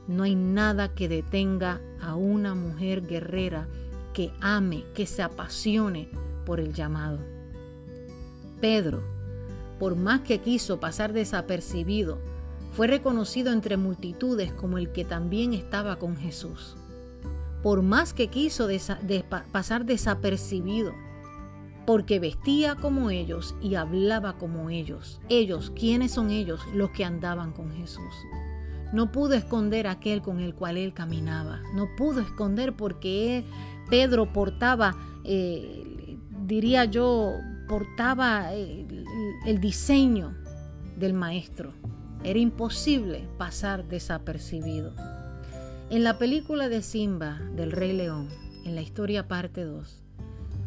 No 0.07 0.23
hay 0.23 0.35
nada 0.35 0.95
que 0.95 1.07
detenga 1.07 1.81
a 2.01 2.15
una 2.15 2.55
mujer 2.55 3.05
guerrera 3.05 3.67
que 4.13 4.31
ame, 4.41 4.85
que 4.95 5.05
se 5.05 5.21
apasione 5.21 6.09
por 6.45 6.59
el 6.59 6.73
llamado. 6.73 7.19
Pedro, 8.59 9.03
por 9.81 9.97
más 9.97 10.21
que 10.21 10.39
quiso 10.39 10.79
pasar 10.79 11.11
desapercibido, 11.11 12.19
fue 12.71 12.87
reconocido 12.87 13.51
entre 13.51 13.75
multitudes 13.75 14.53
como 14.53 14.77
el 14.77 14.93
que 14.93 15.03
también 15.03 15.53
estaba 15.53 15.99
con 15.99 16.15
Jesús 16.15 16.77
por 17.61 17.81
más 17.81 18.13
que 18.13 18.27
quiso 18.27 18.67
pasar 19.51 19.85
desapercibido, 19.85 20.93
porque 21.85 22.19
vestía 22.19 22.75
como 22.75 23.09
ellos 23.09 23.55
y 23.61 23.75
hablaba 23.75 24.37
como 24.37 24.69
ellos. 24.69 25.19
Ellos, 25.29 25.71
¿quiénes 25.75 26.11
son 26.11 26.31
ellos? 26.31 26.61
Los 26.73 26.91
que 26.91 27.05
andaban 27.05 27.51
con 27.51 27.71
Jesús. 27.71 28.13
No 28.93 29.11
pudo 29.11 29.35
esconder 29.35 29.87
aquel 29.87 30.21
con 30.21 30.39
el 30.39 30.53
cual 30.53 30.77
él 30.77 30.93
caminaba. 30.93 31.61
No 31.75 31.87
pudo 31.95 32.21
esconder 32.21 32.75
porque 32.75 33.45
Pedro 33.89 34.33
portaba, 34.33 34.95
eh, 35.23 36.17
diría 36.45 36.85
yo, 36.85 37.33
portaba 37.67 38.53
eh, 38.53 39.00
el 39.45 39.59
diseño 39.59 40.35
del 40.97 41.13
maestro. 41.13 41.73
Era 42.23 42.39
imposible 42.39 43.27
pasar 43.37 43.87
desapercibido. 43.87 44.93
En 45.89 46.03
la 46.03 46.17
película 46.17 46.69
de 46.69 46.81
Simba 46.81 47.39
del 47.55 47.71
Rey 47.71 47.93
León, 47.93 48.29
en 48.63 48.75
la 48.75 48.81
historia 48.81 49.27
parte 49.27 49.63
2, 49.63 50.03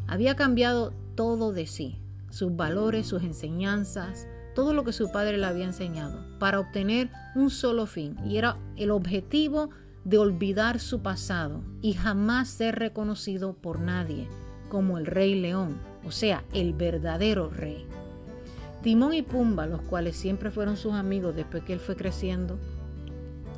había 0.06 0.37
cambiado 0.37 0.92
todo 1.14 1.52
de 1.52 1.66
sí, 1.66 2.00
sus 2.30 2.54
valores, 2.56 3.06
sus 3.06 3.23
enseñanzas, 3.23 4.26
todo 4.54 4.75
lo 4.75 4.85
que 4.85 4.92
su 4.92 5.11
padre 5.11 5.38
le 5.38 5.47
había 5.47 5.64
enseñado, 5.64 6.25
para 6.38 6.61
obtener 6.61 7.11
un 7.35 7.50
solo 7.50 7.87
fin, 7.87 8.16
y 8.25 8.37
era 8.37 8.59
el 8.76 8.90
objetivo 8.90 9.71
de 10.04 10.18
olvidar 10.18 10.80
su 10.80 11.00
pasado 11.00 11.62
y 11.80 11.94
jamás 11.94 12.49
ser 12.49 12.75
reconocido 12.76 13.54
por 13.54 13.80
nadie 13.80 14.28
como 14.68 14.99
el 14.99 15.06
Rey 15.06 15.40
León, 15.40 15.78
o 16.04 16.11
sea, 16.11 16.44
el 16.52 16.75
verdadero 16.75 17.49
rey. 17.49 17.87
Timón 18.85 19.14
y 19.14 19.23
Pumba, 19.23 19.67
los 19.67 19.81
cuales 19.81 20.14
siempre 20.14 20.50
fueron 20.50 20.76
sus 20.76 20.93
amigos 20.93 21.35
después 21.35 21.64
que 21.64 21.73
él 21.73 21.81
fue 21.81 21.97
creciendo 21.97 22.59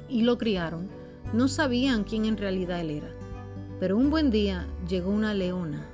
y 0.08 0.22
lo 0.22 0.38
criaron, 0.38 0.88
no 1.32 1.48
sabían 1.48 2.04
quién 2.04 2.26
en 2.26 2.36
realidad 2.36 2.80
él 2.80 2.90
era. 2.92 3.10
Pero 3.80 3.96
un 3.96 4.08
buen 4.08 4.30
día 4.30 4.68
llegó 4.88 5.10
una 5.10 5.34
leona 5.34 5.84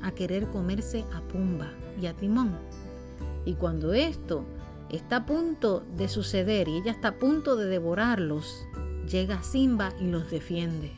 a 0.00 0.12
querer 0.12 0.46
comerse 0.46 1.04
a 1.14 1.20
Pumba 1.20 1.70
y 2.00 2.06
a 2.06 2.14
Timón. 2.14 2.56
Y 3.44 3.56
cuando 3.56 3.92
esto 3.92 4.46
está 4.88 5.16
a 5.16 5.26
punto 5.26 5.84
de 5.98 6.08
suceder 6.08 6.66
y 6.66 6.78
ella 6.78 6.92
está 6.92 7.08
a 7.08 7.18
punto 7.18 7.56
de 7.56 7.66
devorarlos, 7.66 8.66
llega 9.06 9.42
Simba 9.42 9.92
y 10.00 10.04
los 10.04 10.30
defiende. 10.30 10.92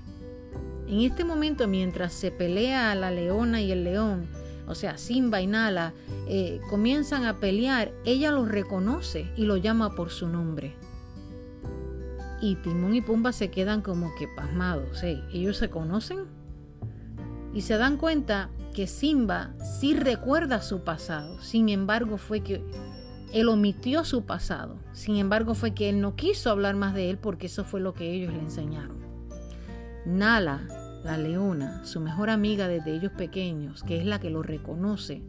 En 0.86 1.00
este 1.00 1.24
momento, 1.24 1.66
mientras 1.66 2.12
se 2.12 2.30
pelea 2.30 2.92
a 2.92 2.94
la 2.94 3.10
leona 3.10 3.60
y 3.60 3.72
el 3.72 3.82
león, 3.82 4.28
o 4.70 4.74
sea, 4.74 4.96
Simba 4.96 5.40
y 5.42 5.46
Nala, 5.46 5.92
eh, 6.28 6.60
comienzan 6.70 7.24
a 7.24 7.38
pelear, 7.38 7.92
ella 8.04 8.30
los 8.30 8.48
reconoce 8.48 9.30
y 9.36 9.44
lo 9.44 9.56
llama 9.56 9.94
por 9.94 10.10
su 10.10 10.28
nombre 10.28 10.76
y 12.40 12.56
Timón 12.56 12.94
y 12.94 13.00
Pumba 13.00 13.32
se 13.32 13.50
quedan 13.50 13.82
como 13.82 14.14
que 14.14 14.26
pasmados. 14.28 15.02
Ellos 15.02 15.56
se 15.58 15.70
conocen 15.70 16.24
y 17.52 17.62
se 17.62 17.76
dan 17.76 17.96
cuenta 17.96 18.50
que 18.74 18.86
Simba 18.86 19.54
sí 19.78 19.94
recuerda 19.94 20.62
su 20.62 20.82
pasado. 20.82 21.40
Sin 21.42 21.68
embargo, 21.68 22.16
fue 22.16 22.40
que 22.40 22.64
él 23.32 23.48
omitió 23.48 24.04
su 24.04 24.24
pasado. 24.24 24.76
Sin 24.92 25.16
embargo, 25.16 25.54
fue 25.54 25.74
que 25.74 25.88
él 25.88 26.00
no 26.00 26.16
quiso 26.16 26.50
hablar 26.50 26.76
más 26.76 26.94
de 26.94 27.10
él 27.10 27.18
porque 27.18 27.46
eso 27.46 27.64
fue 27.64 27.80
lo 27.80 27.94
que 27.94 28.12
ellos 28.12 28.32
le 28.32 28.40
enseñaron. 28.40 28.98
Nala, 30.06 30.66
la 31.04 31.16
leona, 31.16 31.84
su 31.84 32.00
mejor 32.00 32.30
amiga 32.30 32.68
desde 32.68 32.94
ellos 32.94 33.12
pequeños, 33.12 33.82
que 33.82 33.98
es 33.98 34.04
la 34.04 34.20
que 34.20 34.30
lo 34.30 34.42
reconoce 34.42 35.22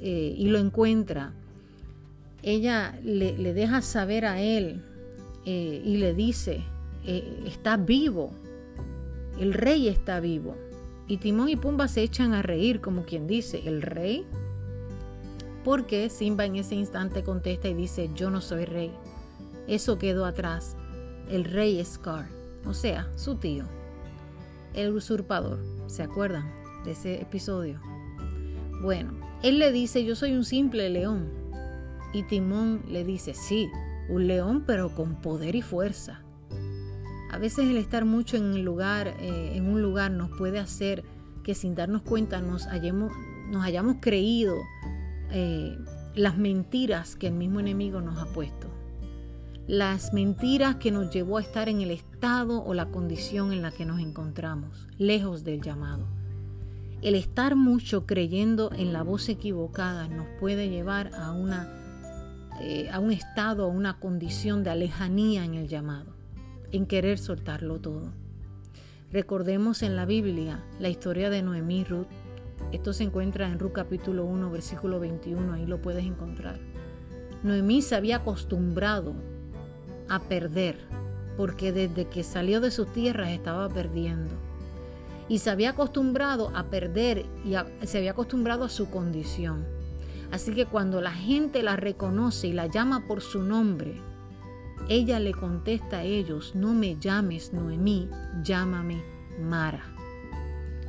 eh, 0.00 0.34
y 0.36 0.48
lo 0.48 0.58
encuentra, 0.58 1.32
ella 2.42 2.98
le, 3.02 3.32
deja 3.54 3.80
saber 3.80 4.26
a 4.26 4.40
él 4.40 4.82
eh, 5.46 5.82
y 5.84 5.96
le 5.96 6.12
dice, 6.14 6.62
eh, 7.06 7.42
está 7.46 7.76
vivo, 7.76 8.32
el 9.38 9.54
rey 9.54 9.88
está 9.88 10.20
vivo. 10.20 10.56
Y 11.06 11.18
Timón 11.18 11.48
y 11.48 11.56
Pumba 11.56 11.88
se 11.88 12.02
echan 12.02 12.32
a 12.34 12.42
reír 12.42 12.80
como 12.80 13.04
quien 13.04 13.26
dice, 13.26 13.62
¿el 13.66 13.82
rey? 13.82 14.26
Porque 15.64 16.08
Simba 16.10 16.44
en 16.44 16.56
ese 16.56 16.74
instante 16.74 17.22
contesta 17.22 17.68
y 17.68 17.74
dice, 17.74 18.10
yo 18.14 18.30
no 18.30 18.40
soy 18.40 18.64
rey. 18.64 18.90
Eso 19.66 19.98
quedó 19.98 20.26
atrás. 20.26 20.76
El 21.30 21.44
rey 21.44 21.78
es 21.78 21.94
Scar, 21.94 22.26
o 22.66 22.74
sea, 22.74 23.08
su 23.16 23.36
tío. 23.36 23.64
El 24.74 24.94
usurpador. 24.94 25.58
¿Se 25.86 26.02
acuerdan 26.02 26.50
de 26.84 26.92
ese 26.92 27.20
episodio? 27.20 27.80
Bueno, 28.82 29.12
él 29.42 29.58
le 29.58 29.72
dice, 29.72 30.04
yo 30.04 30.16
soy 30.16 30.32
un 30.32 30.44
simple 30.44 30.90
león. 30.90 31.28
Y 32.12 32.24
Timón 32.24 32.82
le 32.88 33.04
dice, 33.04 33.34
sí, 33.34 33.68
un 34.08 34.26
león 34.26 34.64
pero 34.66 34.94
con 34.94 35.20
poder 35.20 35.54
y 35.54 35.62
fuerza. 35.62 36.22
A 37.30 37.38
veces 37.38 37.68
el 37.68 37.76
estar 37.76 38.04
mucho 38.04 38.36
en, 38.36 38.64
lugar, 38.64 39.08
eh, 39.18 39.52
en 39.54 39.68
un 39.68 39.82
lugar 39.82 40.10
nos 40.10 40.30
puede 40.36 40.58
hacer 40.58 41.04
que 41.42 41.54
sin 41.54 41.74
darnos 41.74 42.02
cuenta 42.02 42.40
nos 42.40 42.66
hayamos, 42.66 43.12
nos 43.50 43.64
hayamos 43.64 43.96
creído 44.00 44.56
eh, 45.30 45.76
las 46.14 46.36
mentiras 46.36 47.16
que 47.16 47.26
el 47.26 47.34
mismo 47.34 47.60
enemigo 47.60 48.00
nos 48.00 48.18
ha 48.18 48.26
puesto. 48.32 48.68
Las 49.66 50.12
mentiras 50.12 50.76
que 50.76 50.90
nos 50.90 51.10
llevó 51.10 51.38
a 51.38 51.40
estar 51.40 51.70
en 51.70 51.80
el 51.80 51.90
estado 51.90 52.62
o 52.62 52.74
la 52.74 52.90
condición 52.90 53.50
en 53.50 53.62
la 53.62 53.70
que 53.70 53.86
nos 53.86 53.98
encontramos, 53.98 54.86
lejos 54.98 55.42
del 55.42 55.62
llamado. 55.62 56.06
El 57.00 57.14
estar 57.14 57.56
mucho 57.56 58.04
creyendo 58.04 58.70
en 58.76 58.92
la 58.92 59.02
voz 59.02 59.30
equivocada 59.30 60.06
nos 60.08 60.26
puede 60.38 60.68
llevar 60.68 61.14
a 61.14 61.32
una 61.32 61.66
eh, 62.60 62.90
a 62.90 63.00
un 63.00 63.10
estado, 63.10 63.64
a 63.64 63.68
una 63.68 63.98
condición 63.98 64.64
de 64.64 64.70
alejanía 64.70 65.46
en 65.46 65.54
el 65.54 65.66
llamado, 65.66 66.12
en 66.70 66.84
querer 66.84 67.18
soltarlo 67.18 67.80
todo. 67.80 68.12
Recordemos 69.10 69.82
en 69.82 69.96
la 69.96 70.04
Biblia 70.04 70.62
la 70.78 70.90
historia 70.90 71.30
de 71.30 71.42
Noemí 71.42 71.80
y 71.80 71.84
Ruth. 71.84 72.06
Esto 72.70 72.92
se 72.92 73.04
encuentra 73.04 73.48
en 73.48 73.58
Ruth 73.58 73.72
capítulo 73.72 74.26
1, 74.26 74.50
versículo 74.50 75.00
21, 75.00 75.54
ahí 75.54 75.64
lo 75.64 75.80
puedes 75.80 76.04
encontrar. 76.04 76.60
Noemí 77.42 77.80
se 77.80 77.94
había 77.94 78.16
acostumbrado 78.16 79.14
a 80.08 80.20
perder, 80.20 80.78
porque 81.36 81.72
desde 81.72 82.06
que 82.06 82.22
salió 82.22 82.60
de 82.60 82.70
sus 82.70 82.92
tierras 82.92 83.30
estaba 83.30 83.68
perdiendo. 83.68 84.34
Y 85.28 85.38
se 85.38 85.50
había 85.50 85.70
acostumbrado 85.70 86.50
a 86.54 86.64
perder 86.64 87.24
y 87.44 87.54
se 87.86 87.98
había 87.98 88.10
acostumbrado 88.12 88.64
a 88.64 88.68
su 88.68 88.90
condición. 88.90 89.64
Así 90.30 90.52
que 90.52 90.66
cuando 90.66 91.00
la 91.00 91.12
gente 91.12 91.62
la 91.62 91.76
reconoce 91.76 92.48
y 92.48 92.52
la 92.52 92.66
llama 92.66 93.06
por 93.06 93.20
su 93.20 93.42
nombre, 93.42 94.00
ella 94.88 95.18
le 95.18 95.32
contesta 95.32 95.98
a 95.98 96.02
ellos, 96.02 96.54
no 96.54 96.74
me 96.74 96.96
llames 96.98 97.52
Noemí, 97.52 98.08
llámame 98.42 99.02
Mara. 99.40 99.84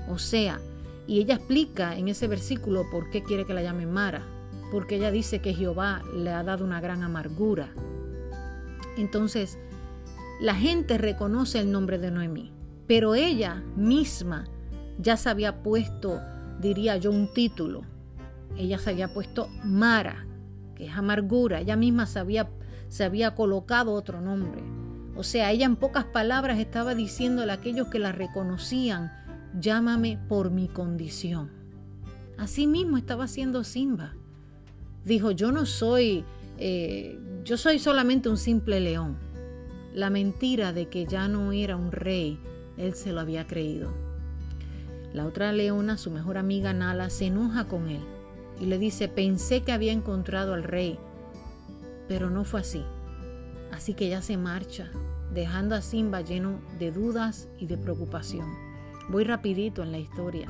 O 0.10 0.18
sea, 0.18 0.60
y 1.08 1.20
ella 1.20 1.36
explica 1.36 1.96
en 1.96 2.10
ese 2.10 2.28
versículo 2.28 2.90
por 2.92 3.10
qué 3.10 3.24
quiere 3.24 3.46
que 3.46 3.54
la 3.54 3.62
llamen 3.62 3.92
Mara, 3.92 4.24
porque 4.72 4.96
ella 4.96 5.12
dice 5.12 5.40
que 5.40 5.54
Jehová 5.54 6.02
le 6.14 6.32
ha 6.32 6.44
dado 6.44 6.66
una 6.66 6.82
gran 6.82 7.04
amargura. 7.04 7.70
Entonces, 8.98 9.58
la 10.40 10.56
gente 10.56 10.98
reconoce 10.98 11.60
el 11.60 11.72
nombre 11.72 11.98
de 11.98 12.12
Noemí, 12.12 12.52
pero 12.88 13.16
ella 13.16 13.64
misma 13.76 14.46
ya 15.00 15.18
se 15.18 15.30
había 15.30 15.64
puesto, 15.64 16.22
diría 16.60 16.98
yo, 16.98 17.12
un 17.12 17.34
título. 17.34 17.84
Ella 18.58 18.78
se 18.78 18.92
había 18.92 19.14
puesto 19.14 19.50
Mara, 19.64 20.26
que 20.76 20.88
es 20.88 20.94
amargura. 20.96 21.60
Ella 21.60 21.76
misma 21.76 22.06
se 22.06 22.20
había, 22.20 22.50
se 22.90 23.04
había 23.04 23.36
colocado 23.36 23.94
otro 23.94 24.22
nombre. 24.22 24.64
O 25.16 25.24
sea, 25.24 25.52
ella 25.52 25.66
en 25.66 25.78
pocas 25.78 26.06
palabras 26.06 26.60
estaba 26.60 26.96
diciéndole 26.96 27.52
a 27.52 27.56
aquellos 27.56 27.88
que 27.88 28.00
la 28.00 28.12
reconocían, 28.12 29.12
llámame 29.60 30.20
por 30.28 30.52
mi 30.52 30.68
condición. 30.68 31.50
Así 32.38 32.68
mismo 32.68 32.98
estaba 32.98 33.24
haciendo 33.24 33.64
Simba. 33.64 34.14
Dijo, 35.06 35.32
yo 35.32 35.52
no 35.52 35.66
soy, 35.66 36.26
eh, 36.58 37.20
yo 37.44 37.58
soy 37.58 37.80
solamente 37.80 38.30
un 38.30 38.38
simple 38.38 38.80
león. 38.80 39.18
La 39.94 40.10
mentira 40.10 40.74
de 40.74 40.88
que 40.88 41.06
ya 41.06 41.28
no 41.28 41.52
era 41.52 41.76
un 41.76 41.92
rey, 41.92 42.40
él 42.78 42.94
se 42.96 43.12
lo 43.12 43.22
había 43.22 43.48
creído. 43.48 43.94
La 45.14 45.26
otra 45.26 45.54
leona, 45.54 45.98
su 45.98 46.12
mejor 46.12 46.38
amiga 46.38 46.74
Nala, 46.74 47.10
se 47.10 47.28
enoja 47.28 47.68
con 47.68 47.88
él 47.88 48.02
y 48.60 48.66
le 48.66 48.78
dice, 48.78 49.08
pensé 49.08 49.62
que 49.62 49.72
había 49.72 49.92
encontrado 49.92 50.54
al 50.54 50.64
rey, 50.64 50.98
pero 52.08 52.30
no 52.30 52.44
fue 52.44 52.62
así. 52.62 52.84
Así 53.72 53.94
que 53.94 54.08
ella 54.08 54.22
se 54.22 54.38
marcha, 54.38 54.92
dejando 55.34 55.76
a 55.76 55.82
Simba 55.82 56.22
lleno 56.22 56.60
de 56.80 56.92
dudas 56.92 57.50
y 57.58 57.68
de 57.68 57.78
preocupación. 57.78 58.48
Voy 59.10 59.24
rapidito 59.24 59.84
en 59.84 59.92
la 59.92 60.00
historia. 60.00 60.48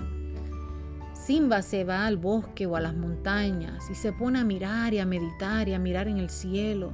Simba 1.26 1.64
se 1.64 1.84
va 1.86 2.06
al 2.06 2.18
bosque 2.18 2.68
o 2.68 2.76
a 2.76 2.80
las 2.82 2.96
montañas 2.96 3.90
y 3.90 3.96
se 3.96 4.14
pone 4.14 4.38
a 4.38 4.44
mirar 4.44 4.94
y 4.94 5.00
a 5.00 5.08
meditar 5.08 5.68
y 5.68 5.74
a 5.74 5.80
mirar 5.80 6.08
en 6.08 6.18
el 6.18 6.30
cielo. 6.30 6.92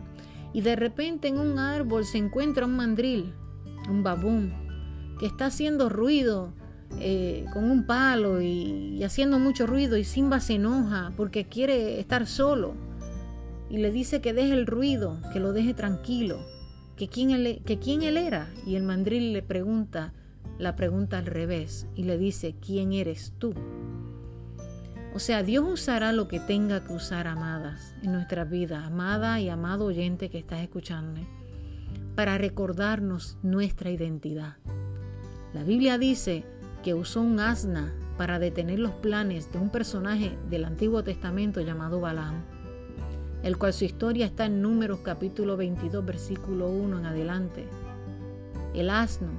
Y 0.53 0.61
de 0.61 0.77
repente 0.77 1.27
en 1.27 1.37
un 1.37 1.59
árbol 1.59 2.05
se 2.05 2.17
encuentra 2.17 2.65
un 2.65 2.77
mandril, 2.77 3.33
un 3.89 4.03
babún, 4.03 4.53
que 5.19 5.25
está 5.25 5.47
haciendo 5.47 5.89
ruido 5.89 6.53
eh, 7.01 7.43
con 7.51 7.69
un 7.69 7.85
palo 7.85 8.41
y, 8.41 9.03
haciendo 9.03 9.37
mucho 9.37 9.67
ruido 9.67 9.97
y 9.97 10.05
Simba 10.05 10.39
se 10.39 10.53
enoja 10.53 11.11
porque 11.17 11.49
quiere 11.49 11.99
estar 11.99 12.25
solo 12.25 12.73
y 13.69 13.79
le 13.79 13.91
dice 13.91 14.21
que 14.21 14.31
deje 14.31 14.53
el 14.53 14.65
ruido, 14.65 15.19
que 15.33 15.41
lo 15.41 15.51
deje 15.51 15.73
tranquilo, 15.73 16.39
que 16.95 17.09
quién 17.09 17.31
él, 17.31 17.61
que 17.65 17.79
quién 17.79 18.01
él 18.03 18.15
era. 18.15 18.49
Y 18.65 18.75
el 18.75 18.83
mandril 18.83 19.33
le 19.33 19.41
pregunta 19.41 20.13
la 20.57 20.77
pregunta 20.77 21.17
al 21.17 21.25
revés 21.25 21.85
y 21.95 22.03
le 22.03 22.17
dice, 22.17 22.55
¿quién 22.61 22.93
eres 22.93 23.33
tú? 23.37 23.53
O 25.13 25.19
sea, 25.19 25.43
Dios 25.43 25.65
usará 25.67 26.13
lo 26.13 26.29
que 26.29 26.39
tenga 26.39 26.85
que 26.85 26.93
usar, 26.93 27.27
amadas, 27.27 27.93
en 28.01 28.13
nuestra 28.13 28.45
vida, 28.45 28.85
amada 28.85 29.41
y 29.41 29.49
amado 29.49 29.85
oyente 29.85 30.29
que 30.29 30.39
estás 30.39 30.61
escuchándome, 30.61 31.27
para 32.15 32.37
recordarnos 32.37 33.37
nuestra 33.43 33.91
identidad. 33.91 34.55
La 35.53 35.63
Biblia 35.63 35.97
dice 35.97 36.45
que 36.81 36.93
usó 36.93 37.19
un 37.19 37.41
asna 37.41 37.93
para 38.17 38.39
detener 38.39 38.79
los 38.79 38.93
planes 38.93 39.51
de 39.51 39.59
un 39.59 39.69
personaje 39.69 40.37
del 40.49 40.63
Antiguo 40.63 41.03
Testamento 41.03 41.59
llamado 41.59 41.99
Balaam, 41.99 42.43
el 43.43 43.57
cual 43.57 43.73
su 43.73 43.83
historia 43.83 44.25
está 44.25 44.45
en 44.45 44.61
Números 44.61 44.99
capítulo 45.03 45.57
22, 45.57 46.05
versículo 46.05 46.69
1 46.69 46.99
en 46.99 47.05
adelante. 47.05 47.67
El 48.73 48.89
asno 48.89 49.31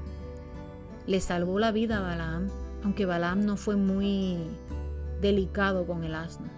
le 1.07 1.21
salvó 1.21 1.59
la 1.59 1.73
vida 1.73 1.97
a 1.97 2.03
Balaam, 2.03 2.49
aunque 2.85 3.07
Balaam 3.07 3.47
no 3.47 3.57
fue 3.57 3.77
muy 3.77 4.37
delicado 5.23 5.87
con 5.87 6.05
el 6.05 6.15
asno. 6.15 6.49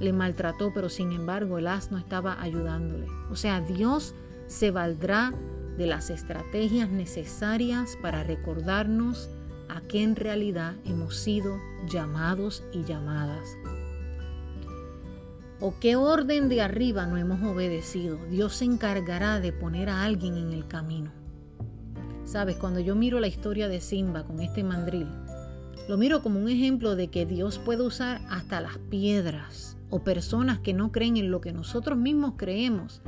Le 0.00 0.12
maltrató, 0.12 0.72
pero 0.74 0.88
sin 0.88 1.12
embargo 1.12 1.58
el 1.58 1.68
asno 1.68 1.98
estaba 1.98 2.42
ayudándole. 2.42 3.06
O 3.30 3.36
sea, 3.36 3.60
Dios 3.60 4.16
se 4.48 4.72
valdrá 4.72 5.32
de 5.78 5.86
las 5.86 6.10
estrategias 6.10 6.90
necesarias 6.90 7.96
para 8.02 8.24
recordarnos 8.24 9.30
a 9.68 9.80
qué 9.82 10.02
en 10.02 10.16
realidad 10.16 10.74
hemos 10.84 11.16
sido 11.16 11.56
llamados 11.86 12.64
y 12.72 12.82
llamadas. 12.84 13.56
¿O 15.60 15.78
qué 15.78 15.94
orden 15.94 16.48
de 16.48 16.60
arriba 16.60 17.06
no 17.06 17.16
hemos 17.16 17.40
obedecido? 17.42 18.18
Dios 18.28 18.56
se 18.56 18.64
encargará 18.64 19.38
de 19.38 19.52
poner 19.52 19.88
a 19.88 20.02
alguien 20.02 20.36
en 20.36 20.52
el 20.52 20.66
camino. 20.66 21.12
Sabes, 22.24 22.56
cuando 22.56 22.80
yo 22.80 22.96
miro 22.96 23.20
la 23.20 23.28
historia 23.28 23.68
de 23.68 23.80
Simba 23.80 24.24
con 24.24 24.40
este 24.40 24.64
mandril, 24.64 25.06
lo 25.88 25.96
miro 25.96 26.22
como 26.22 26.38
un 26.38 26.48
ejemplo 26.48 26.94
de 26.94 27.08
que 27.08 27.26
Dios 27.26 27.58
puede 27.58 27.82
usar 27.82 28.20
hasta 28.30 28.60
las 28.60 28.78
piedras 28.78 29.76
o 29.90 30.04
personas 30.04 30.60
que 30.60 30.72
no 30.72 30.92
creen 30.92 31.16
en 31.16 31.30
lo 31.30 31.40
que 31.40 31.52
nosotros 31.52 31.98
mismos 31.98 32.34
creemos 32.36 33.02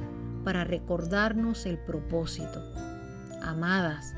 para 0.44 0.64
recordarnos 0.64 1.66
el 1.66 1.78
propósito. 1.78 2.62
Amadas, 3.42 4.14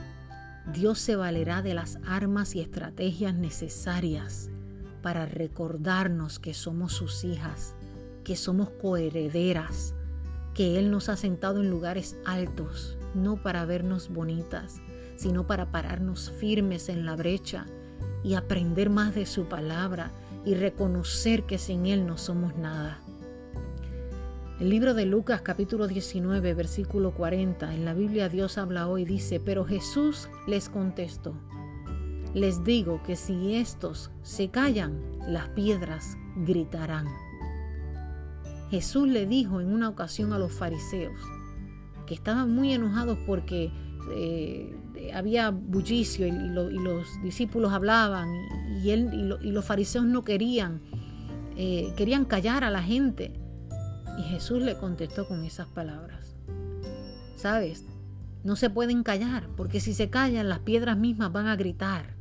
Dios 0.72 0.98
se 0.98 1.16
valerá 1.16 1.62
de 1.62 1.74
las 1.74 1.98
armas 2.06 2.56
y 2.56 2.60
estrategias 2.60 3.34
necesarias 3.34 4.50
para 5.02 5.26
recordarnos 5.26 6.38
que 6.38 6.54
somos 6.54 6.92
sus 6.92 7.24
hijas, 7.24 7.76
que 8.24 8.36
somos 8.36 8.70
coherederas, 8.70 9.94
que 10.54 10.78
Él 10.78 10.90
nos 10.90 11.08
ha 11.08 11.16
sentado 11.16 11.60
en 11.60 11.70
lugares 11.70 12.16
altos, 12.24 12.96
no 13.14 13.40
para 13.40 13.64
vernos 13.66 14.08
bonitas, 14.08 14.80
sino 15.16 15.46
para 15.46 15.70
pararnos 15.70 16.32
firmes 16.32 16.88
en 16.88 17.06
la 17.06 17.14
brecha 17.14 17.66
y 18.26 18.34
aprender 18.34 18.90
más 18.90 19.14
de 19.14 19.24
su 19.24 19.44
palabra 19.44 20.10
y 20.44 20.54
reconocer 20.54 21.44
que 21.44 21.58
sin 21.58 21.86
Él 21.86 22.08
no 22.08 22.18
somos 22.18 22.56
nada. 22.56 22.98
El 24.58 24.68
libro 24.68 24.94
de 24.94 25.06
Lucas 25.06 25.42
capítulo 25.42 25.86
19 25.86 26.52
versículo 26.54 27.12
40 27.14 27.72
en 27.72 27.84
la 27.84 27.94
Biblia 27.94 28.28
Dios 28.28 28.58
habla 28.58 28.88
hoy 28.88 29.04
dice, 29.04 29.38
pero 29.38 29.64
Jesús 29.64 30.28
les 30.48 30.68
contestó, 30.68 31.34
les 32.34 32.64
digo 32.64 33.00
que 33.06 33.14
si 33.14 33.54
estos 33.54 34.10
se 34.22 34.48
callan, 34.48 35.00
las 35.28 35.50
piedras 35.50 36.16
gritarán. 36.34 37.06
Jesús 38.70 39.06
le 39.06 39.26
dijo 39.26 39.60
en 39.60 39.72
una 39.72 39.88
ocasión 39.88 40.32
a 40.32 40.38
los 40.38 40.52
fariseos, 40.52 41.20
que 42.06 42.14
estaban 42.14 42.52
muy 42.52 42.72
enojados 42.72 43.18
porque 43.24 43.70
eh, 44.16 44.74
había 45.12 45.50
bullicio 45.50 46.26
y, 46.26 46.30
los 46.30 47.22
discípulos 47.22 47.72
hablaban 47.72 48.28
y, 48.82 48.90
él, 48.90 49.38
y, 49.42 49.50
los 49.50 49.64
fariseos 49.64 50.04
no 50.04 50.24
querían, 50.24 50.80
eh, 51.56 51.92
querían 51.96 52.24
callar 52.24 52.64
a 52.64 52.70
la 52.70 52.82
gente 52.82 53.32
y 54.18 54.22
Jesús 54.22 54.62
le 54.62 54.76
contestó 54.76 55.26
con 55.26 55.44
esas 55.44 55.68
palabras. 55.68 56.36
¿Sabes? 57.36 57.84
No 58.44 58.56
se 58.56 58.70
pueden 58.70 59.02
callar, 59.02 59.48
porque 59.56 59.80
si 59.80 59.92
se 59.92 60.08
callan 60.08 60.48
las 60.48 60.60
piedras 60.60 60.96
mismas 60.96 61.32
van 61.32 61.48
a 61.48 61.56
gritar. 61.56 62.14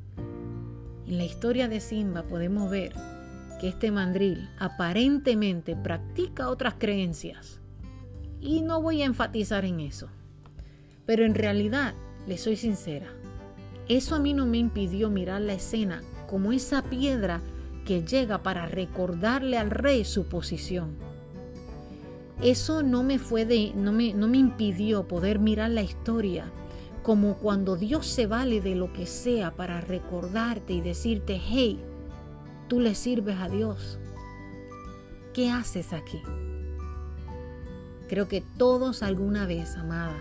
En 1.07 1.17
la 1.17 1.23
historia 1.23 1.67
de 1.67 1.79
Simba 1.79 2.23
podemos 2.23 2.69
ver 2.69 2.93
que 3.59 3.69
este 3.69 3.91
mandril 3.91 4.49
aparentemente 4.59 5.75
practica 5.75 6.49
otras 6.49 6.75
creencias. 6.77 7.61
Y 8.41 8.61
no 8.61 8.81
voy 8.81 9.01
a 9.01 9.05
enfatizar 9.05 9.65
en 9.65 9.79
eso. 9.79 10.09
Pero 11.05 11.25
en 11.25 11.35
realidad, 11.35 11.93
le 12.27 12.38
soy 12.38 12.55
sincera, 12.55 13.07
eso 13.88 14.15
a 14.15 14.19
mí 14.19 14.33
no 14.33 14.45
me 14.45 14.57
impidió 14.57 15.09
mirar 15.09 15.41
la 15.41 15.53
escena 15.53 16.01
como 16.27 16.51
esa 16.51 16.81
piedra 16.83 17.41
que 17.85 18.03
llega 18.03 18.41
para 18.41 18.65
recordarle 18.65 19.57
al 19.57 19.69
rey 19.69 20.05
su 20.05 20.25
posición 20.25 20.97
eso 22.41 22.83
no 22.83 23.03
me 23.03 23.17
fue 23.17 23.45
de, 23.45 23.71
no 23.75 23.91
me, 23.91 24.13
no 24.13 24.27
me 24.27 24.38
impidió 24.38 25.07
poder 25.07 25.39
mirar 25.39 25.71
la 25.71 25.83
historia 25.83 26.51
como 27.01 27.35
cuando 27.38 27.77
Dios 27.77 28.07
se 28.07 28.27
vale 28.27 28.61
de 28.61 28.75
lo 28.75 28.91
que 28.91 29.05
sea 29.05 29.51
para 29.51 29.79
recordarte 29.79 30.73
y 30.73 30.81
decirte, 30.81 31.39
hey, 31.41 31.79
tú 32.67 32.79
le 32.79 32.95
sirves 32.95 33.38
a 33.38 33.47
Dios. 33.47 33.99
¿Qué 35.33 35.51
haces 35.51 35.93
aquí? 35.93 36.21
Creo 38.09 38.27
que 38.27 38.41
todos 38.57 39.03
alguna 39.03 39.45
vez, 39.45 39.75
amada, 39.75 40.17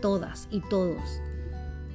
todas 0.00 0.48
y 0.50 0.60
todos, 0.60 1.20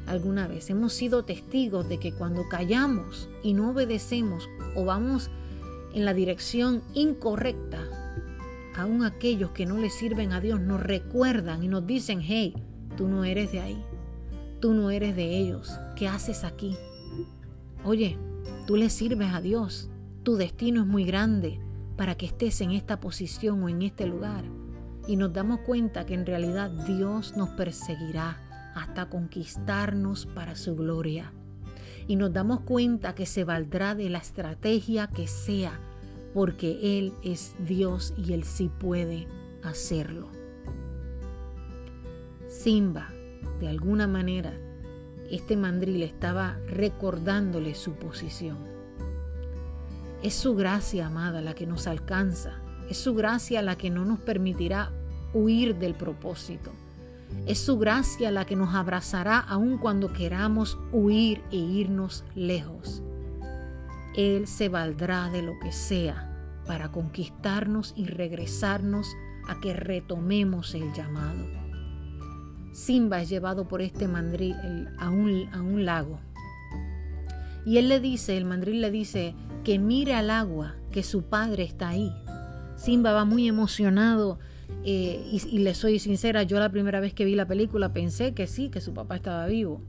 alguna 0.09 0.47
vez. 0.47 0.69
Hemos 0.69 0.93
sido 0.93 1.23
testigos 1.23 1.87
de 1.87 1.99
que 1.99 2.11
cuando 2.11 2.47
callamos 2.49 3.29
y 3.43 3.53
no 3.53 3.69
obedecemos 3.69 4.49
o 4.75 4.83
vamos 4.83 5.29
en 5.93 6.05
la 6.05 6.13
dirección 6.13 6.81
incorrecta, 6.93 7.79
aún 8.75 9.03
aquellos 9.03 9.51
que 9.51 9.65
no 9.65 9.77
le 9.77 9.89
sirven 9.89 10.33
a 10.33 10.41
Dios 10.41 10.59
nos 10.59 10.81
recuerdan 10.81 11.63
y 11.63 11.67
nos 11.67 11.85
dicen, 11.85 12.21
hey, 12.21 12.53
tú 12.97 13.07
no 13.07 13.23
eres 13.23 13.51
de 13.51 13.61
ahí, 13.61 13.83
tú 14.59 14.73
no 14.73 14.89
eres 14.91 15.15
de 15.15 15.37
ellos, 15.37 15.71
¿qué 15.95 16.07
haces 16.07 16.43
aquí? 16.43 16.75
Oye, 17.83 18.17
tú 18.65 18.75
le 18.75 18.89
sirves 18.89 19.33
a 19.33 19.41
Dios, 19.41 19.89
tu 20.23 20.35
destino 20.35 20.81
es 20.81 20.87
muy 20.87 21.05
grande 21.05 21.59
para 21.97 22.15
que 22.15 22.25
estés 22.25 22.61
en 22.61 22.71
esta 22.71 22.99
posición 22.99 23.63
o 23.63 23.69
en 23.69 23.81
este 23.81 24.05
lugar. 24.05 24.45
Y 25.07 25.15
nos 25.15 25.33
damos 25.33 25.61
cuenta 25.61 26.05
que 26.05 26.13
en 26.13 26.25
realidad 26.25 26.69
Dios 26.85 27.35
nos 27.35 27.49
perseguirá 27.49 28.48
hasta 28.79 29.09
conquistarnos 29.09 30.25
para 30.25 30.55
su 30.55 30.75
gloria. 30.75 31.33
y 32.07 32.15
nos 32.15 32.33
damos 32.33 32.61
cuenta 32.61 33.13
que 33.13 33.27
se 33.27 33.43
valdrá 33.43 33.93
de 33.93 34.09
la 34.09 34.17
estrategia 34.17 35.05
que 35.05 35.27
sea, 35.27 35.79
porque 36.33 36.97
Él 36.97 37.13
es 37.23 37.55
Dios 37.59 38.15
y 38.17 38.33
Él 38.33 38.45
sí 38.45 38.71
puede 38.79 39.27
hacerlo. 39.61 40.31
Simba, 42.47 43.09
de 43.59 43.67
alguna 43.67 44.07
manera, 44.07 44.53
este 45.29 45.55
mandril 45.55 46.01
estaba 46.01 46.57
recordándole 46.67 47.75
su 47.75 47.93
posición. 47.93 48.57
Es 50.23 50.33
su 50.33 50.55
gracia, 50.55 51.05
amada, 51.05 51.41
la 51.41 51.53
que 51.53 51.67
nos 51.67 51.85
alcanza. 51.85 52.59
Es 52.89 52.97
su 52.97 53.13
gracia 53.13 53.61
la 53.61 53.77
que 53.77 53.91
no 53.91 54.03
nos 54.03 54.19
permitirá 54.19 54.91
huir 55.33 55.75
del 55.75 55.93
propósito. 55.93 56.71
Es 57.45 57.59
su 57.59 57.77
gracia 57.77 58.31
la 58.31 58.45
que 58.45 58.55
nos 58.55 58.75
abrazará 58.75 59.39
aun 59.39 59.77
cuando 59.77 60.13
queramos 60.13 60.77
huir 60.91 61.41
e 61.51 61.57
irnos 61.57 62.23
lejos. 62.35 63.01
Él 64.15 64.47
se 64.47 64.69
valdrá 64.69 65.29
de 65.29 65.41
lo 65.41 65.57
que 65.59 65.71
sea 65.71 66.29
para 66.65 66.91
conquistarnos 66.91 67.93
y 67.95 68.05
regresarnos 68.05 69.07
a 69.47 69.59
que 69.59 69.73
retomemos 69.73 70.75
el 70.75 70.93
llamado. 70.93 71.45
Simba 72.71 73.21
es 73.21 73.29
llevado 73.29 73.67
por 73.67 73.81
este 73.81 74.07
mandril 74.07 74.55
a 74.99 75.09
un, 75.09 75.49
a 75.51 75.61
un 75.61 75.85
lago. 75.85 76.19
Y 77.65 77.77
él 77.77 77.89
le 77.89 77.99
dice, 77.99 78.37
el 78.37 78.45
mandril 78.45 78.81
le 78.81 78.91
dice, 78.91 79.35
que 79.63 79.79
mire 79.79 80.13
al 80.13 80.29
agua, 80.29 80.75
que 80.91 81.03
su 81.03 81.23
padre 81.23 81.63
está 81.63 81.89
ahí. 81.89 82.11
Simba 82.75 83.11
va 83.11 83.25
muy 83.25 83.47
emocionado 83.47 84.39
eh, 84.83 85.27
y, 85.31 85.59
le 85.59 85.73
soy 85.73 85.99
sincera, 85.99 86.43
yo 86.43 86.59
la 86.59 86.69
primera 86.69 86.99
vez 86.99 87.13
que 87.13 87.25
vi 87.25 87.35
la 87.35 87.47
película 87.47 87.91
pensé 87.91 88.33
que 88.33 88.47
sí, 88.47 88.69
que 88.69 88.81
su 88.81 88.93
papá 88.93 89.17
estaba 89.17 89.45
vivo. 89.47 89.81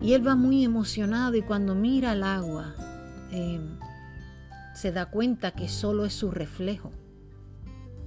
Y 0.00 0.12
él 0.12 0.26
va 0.26 0.34
muy 0.34 0.64
emocionado 0.64 1.36
y 1.36 1.42
cuando 1.42 1.74
mira 1.74 2.12
al 2.12 2.22
agua 2.22 2.74
eh, 3.32 3.60
se 4.74 4.92
da 4.92 5.06
cuenta 5.06 5.52
que 5.52 5.68
solo 5.68 6.04
es 6.04 6.12
su 6.12 6.30
reflejo. 6.30 6.90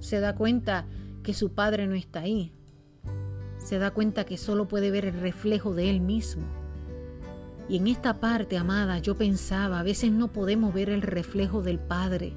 Se 0.00 0.20
da 0.20 0.34
cuenta 0.34 0.86
que 1.22 1.34
su 1.34 1.52
padre 1.52 1.86
no 1.86 1.94
está 1.94 2.20
ahí. 2.20 2.52
Se 3.58 3.78
da 3.78 3.92
cuenta 3.92 4.24
que 4.24 4.36
solo 4.36 4.68
puede 4.68 4.90
ver 4.90 5.06
el 5.06 5.20
reflejo 5.20 5.74
de 5.74 5.90
él 5.90 6.00
mismo. 6.00 6.44
Y 7.68 7.78
en 7.78 7.86
esta 7.86 8.20
parte, 8.20 8.58
amada, 8.58 8.98
yo 8.98 9.16
pensaba, 9.16 9.80
a 9.80 9.82
veces 9.82 10.12
no 10.12 10.28
podemos 10.28 10.74
ver 10.74 10.90
el 10.90 11.00
reflejo 11.00 11.62
del 11.62 11.78
Padre, 11.78 12.34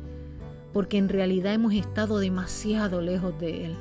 porque 0.77 0.99
en 0.99 1.09
realidad 1.09 1.55
hemos 1.55 1.73
estado 1.73 2.19
demasiado 2.19 3.01
lejos 3.01 3.33
de 3.39 3.65
Él. 3.65 3.75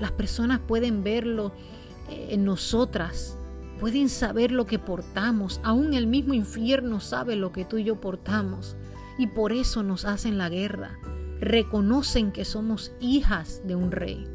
Las 0.00 0.12
personas 0.12 0.60
pueden 0.60 1.04
verlo 1.04 1.52
eh, 2.08 2.28
en 2.30 2.42
nosotras, 2.42 3.36
pueden 3.80 4.08
saber 4.08 4.50
lo 4.50 4.64
que 4.64 4.78
portamos, 4.78 5.60
aún 5.62 5.92
el 5.92 6.06
mismo 6.06 6.32
infierno 6.32 7.00
sabe 7.00 7.36
lo 7.36 7.52
que 7.52 7.66
tú 7.66 7.76
y 7.76 7.84
yo 7.84 8.00
portamos, 8.00 8.76
y 9.18 9.26
por 9.26 9.52
eso 9.52 9.82
nos 9.82 10.06
hacen 10.06 10.38
la 10.38 10.48
guerra. 10.48 10.98
Reconocen 11.38 12.32
que 12.32 12.46
somos 12.46 12.92
hijas 12.98 13.60
de 13.66 13.76
un 13.76 13.92
rey, 13.92 14.26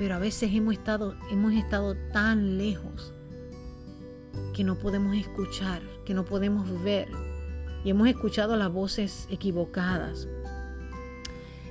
pero 0.00 0.16
a 0.16 0.18
veces 0.18 0.50
hemos 0.52 0.74
estado, 0.74 1.14
hemos 1.30 1.52
estado 1.52 1.94
tan 2.12 2.58
lejos 2.58 3.12
que 4.52 4.64
no 4.64 4.74
podemos 4.80 5.16
escuchar, 5.16 5.80
que 6.04 6.12
no 6.12 6.24
podemos 6.24 6.82
ver. 6.82 7.06
Y 7.84 7.90
hemos 7.90 8.08
escuchado 8.08 8.56
las 8.56 8.72
voces 8.72 9.28
equivocadas. 9.30 10.26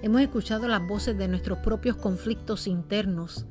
Hemos 0.04 0.20
escuchado 0.20 0.68
las 0.68 0.86
voces 0.86 1.18
de 1.18 1.30
nuestros 1.30 1.60
propios 1.60 1.96
conflictos 1.96 2.68
internos, 2.68 3.46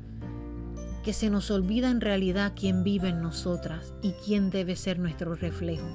que 1.03 1.15
se 1.15 1.31
nos 1.31 1.51
olvida 1.51 1.91
en 1.91 2.03
realidad 2.03 2.53
quién 2.55 2.85
vive 2.85 3.09
en 3.09 3.23
nosotras 3.23 3.95
y 4.03 4.13
quién 4.23 4.51
debe 4.51 4.77
ser 4.77 4.99
nuestro 4.99 5.35
reflejo. 5.35 5.89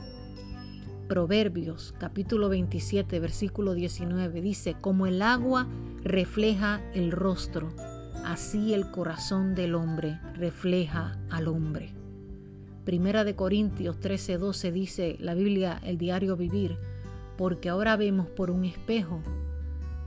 Proverbios 1.07 1.93
capítulo 1.99 2.49
27 2.49 3.19
versículo 3.19 3.75
19 3.75 4.41
dice, 4.41 4.75
como 4.81 5.05
el 5.05 5.21
agua 5.21 5.67
refleja 6.03 6.81
el 6.95 7.11
rostro, 7.11 7.69
así 8.25 8.73
el 8.73 8.89
corazón 8.89 9.53
del 9.53 9.75
hombre 9.75 10.19
refleja 10.33 11.19
al 11.29 11.49
hombre. 11.49 11.93
Primera 12.83 13.23
de 13.23 13.35
Corintios 13.35 13.99
13:12 13.99 14.71
dice 14.71 15.17
la 15.19 15.35
Biblia, 15.35 15.79
el 15.83 15.99
diario 15.99 16.35
vivir, 16.35 16.79
porque 17.37 17.69
ahora 17.69 17.95
vemos 17.95 18.25
por 18.25 18.49
un 18.49 18.65
espejo 18.65 19.21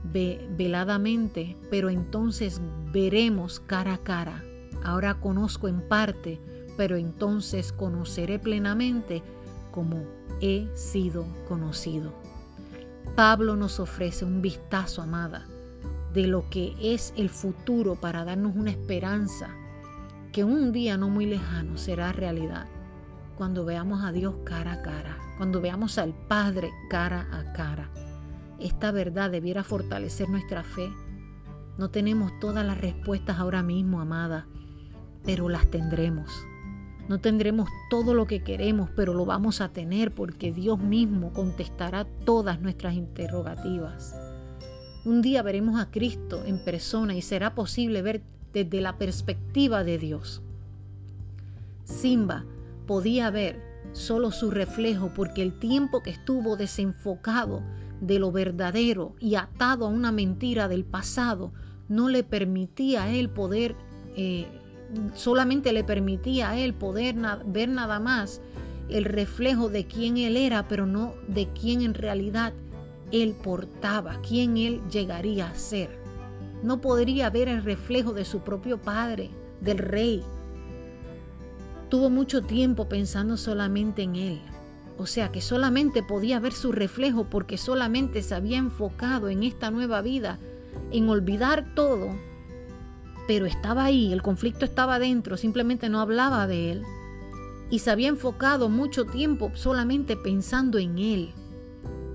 veladamente, 0.03 1.57
pero 1.69 1.89
entonces 1.89 2.61
veremos 2.91 3.59
cara 3.59 3.93
a 3.93 3.97
cara. 3.97 4.43
Ahora 4.83 5.19
conozco 5.19 5.67
en 5.67 5.81
parte, 5.81 6.39
pero 6.77 6.95
entonces 6.95 7.71
conoceré 7.71 8.39
plenamente 8.39 9.21
como 9.71 10.03
he 10.41 10.67
sido 10.75 11.25
conocido. 11.47 12.13
Pablo 13.15 13.55
nos 13.55 13.79
ofrece 13.79 14.25
un 14.25 14.41
vistazo, 14.41 15.01
amada, 15.01 15.45
de 16.13 16.27
lo 16.27 16.49
que 16.49 16.75
es 16.81 17.13
el 17.15 17.29
futuro 17.29 17.95
para 17.95 18.25
darnos 18.25 18.55
una 18.55 18.71
esperanza 18.71 19.49
que 20.31 20.43
un 20.43 20.71
día 20.71 20.97
no 20.97 21.09
muy 21.09 21.25
lejano 21.25 21.77
será 21.77 22.11
realidad 22.11 22.67
cuando 23.37 23.65
veamos 23.65 24.03
a 24.03 24.11
Dios 24.11 24.35
cara 24.43 24.73
a 24.73 24.81
cara, 24.81 25.17
cuando 25.37 25.61
veamos 25.61 25.97
al 25.97 26.13
Padre 26.13 26.71
cara 26.89 27.27
a 27.31 27.53
cara. 27.53 27.89
Esta 28.61 28.91
verdad 28.91 29.31
debiera 29.31 29.63
fortalecer 29.63 30.29
nuestra 30.29 30.63
fe. 30.63 30.91
No 31.79 31.89
tenemos 31.89 32.31
todas 32.39 32.63
las 32.65 32.79
respuestas 32.79 33.39
ahora 33.39 33.63
mismo, 33.63 34.01
amada, 34.01 34.45
pero 35.25 35.49
las 35.49 35.65
tendremos. 35.71 36.29
No 37.09 37.19
tendremos 37.19 37.69
todo 37.89 38.13
lo 38.13 38.27
que 38.27 38.43
queremos, 38.43 38.89
pero 38.95 39.15
lo 39.15 39.25
vamos 39.25 39.61
a 39.61 39.69
tener 39.69 40.13
porque 40.13 40.51
Dios 40.51 40.79
mismo 40.79 41.33
contestará 41.33 42.05
todas 42.23 42.61
nuestras 42.61 42.93
interrogativas. 42.93 44.15
Un 45.05 45.23
día 45.23 45.41
veremos 45.41 45.81
a 45.81 45.89
Cristo 45.89 46.43
en 46.45 46.63
persona 46.63 47.15
y 47.15 47.23
será 47.23 47.55
posible 47.55 48.03
ver 48.03 48.21
desde 48.53 48.79
la 48.79 48.99
perspectiva 48.99 49.83
de 49.83 49.97
Dios. 49.97 50.43
Simba 51.83 52.45
podía 52.85 53.31
ver 53.31 53.59
solo 53.93 54.31
su 54.31 54.51
reflejo 54.51 55.11
porque 55.15 55.41
el 55.41 55.57
tiempo 55.57 56.03
que 56.03 56.11
estuvo 56.11 56.55
desenfocado 56.55 57.63
de 58.01 58.19
lo 58.19 58.31
verdadero 58.31 59.15
y 59.19 59.35
atado 59.35 59.85
a 59.85 59.89
una 59.89 60.11
mentira 60.11 60.67
del 60.67 60.83
pasado 60.83 61.53
no 61.87 62.09
le 62.09 62.23
permitía 62.23 63.03
a 63.03 63.11
él 63.11 63.29
poder, 63.29 63.75
eh, 64.15 64.47
solamente 65.13 65.71
le 65.71 65.83
permitía 65.83 66.49
a 66.49 66.57
él 66.57 66.73
poder 66.73 67.15
ver 67.45 67.69
nada 67.69 67.99
más 67.99 68.41
el 68.89 69.05
reflejo 69.05 69.69
de 69.69 69.85
quién 69.85 70.17
él 70.17 70.35
era, 70.35 70.67
pero 70.67 70.85
no 70.85 71.13
de 71.29 71.47
quién 71.47 71.81
en 71.81 71.93
realidad 71.93 72.53
él 73.11 73.33
portaba, 73.41 74.19
quién 74.21 74.57
él 74.57 74.81
llegaría 74.89 75.47
a 75.47 75.55
ser 75.55 76.01
no 76.63 76.79
podría 76.79 77.29
ver 77.29 77.47
el 77.47 77.63
reflejo 77.63 78.13
de 78.13 78.25
su 78.25 78.39
propio 78.41 78.79
padre, 78.79 79.29
del 79.61 79.77
rey. 79.77 80.23
Tuvo 81.89 82.09
mucho 82.09 82.41
tiempo 82.41 82.87
pensando 82.87 83.37
solamente 83.37 84.03
en 84.03 84.15
él. 84.15 84.41
O 85.01 85.07
sea 85.07 85.31
que 85.31 85.41
solamente 85.41 86.03
podía 86.03 86.39
ver 86.39 86.53
su 86.53 86.71
reflejo 86.71 87.23
porque 87.23 87.57
solamente 87.57 88.21
se 88.21 88.35
había 88.35 88.59
enfocado 88.59 89.29
en 89.29 89.41
esta 89.41 89.71
nueva 89.71 90.03
vida, 90.03 90.37
en 90.91 91.09
olvidar 91.09 91.73
todo. 91.73 92.09
Pero 93.27 93.47
estaba 93.47 93.83
ahí, 93.83 94.13
el 94.13 94.21
conflicto 94.21 94.63
estaba 94.63 94.99
dentro, 94.99 95.37
simplemente 95.37 95.89
no 95.89 96.01
hablaba 96.01 96.45
de 96.45 96.73
él. 96.73 96.83
Y 97.71 97.79
se 97.79 97.89
había 97.89 98.09
enfocado 98.09 98.69
mucho 98.69 99.05
tiempo 99.05 99.51
solamente 99.55 100.15
pensando 100.15 100.77
en 100.77 100.99
él. 100.99 101.33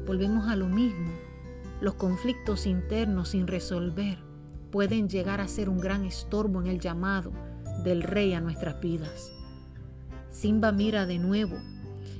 Volvemos 0.07 0.47
a 0.47 0.55
lo 0.55 0.69
mismo, 0.69 1.11
los 1.81 1.95
conflictos 1.95 2.67
internos 2.67 3.31
sin 3.31 3.49
resolver 3.49 4.19
pueden 4.71 5.09
llegar 5.09 5.41
a 5.41 5.49
ser 5.49 5.69
un 5.69 5.81
gran 5.81 6.05
estorbo 6.05 6.61
en 6.61 6.69
el 6.69 6.79
llamado 6.79 7.33
del 7.83 8.05
rey 8.05 8.33
a 8.35 8.41
nuestras 8.41 8.81
vidas. 8.81 9.33
Simba 10.31 10.71
mira 10.71 11.05
de 11.05 11.19
nuevo 11.19 11.57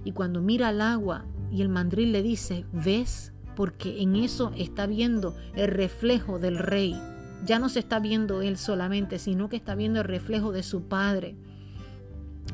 y 0.07 0.13
cuando 0.13 0.41
mira 0.41 0.69
al 0.69 0.83
agua 0.83 1.25
y 1.51 1.63
el 1.63 1.69
mandril 1.69 2.13
le 2.13 2.23
dice, 2.23 2.65
¿ves? 2.73 3.33
Porque 3.57 4.03
en 4.03 4.15
eso 4.15 4.53
está 4.57 4.87
viendo 4.87 5.35
el 5.57 5.67
reflejo 5.67 6.39
del 6.39 6.59
rey. 6.59 6.97
Ya 7.45 7.59
no 7.59 7.69
se 7.69 7.81
está 7.81 7.99
viendo 7.99 8.41
él 8.41 8.57
solamente, 8.57 9.19
sino 9.19 9.49
que 9.49 9.57
está 9.57 9.75
viendo 9.75 9.99
el 9.99 10.07
reflejo 10.07 10.53
de 10.53 10.63
su 10.63 10.83
padre. 10.83 11.35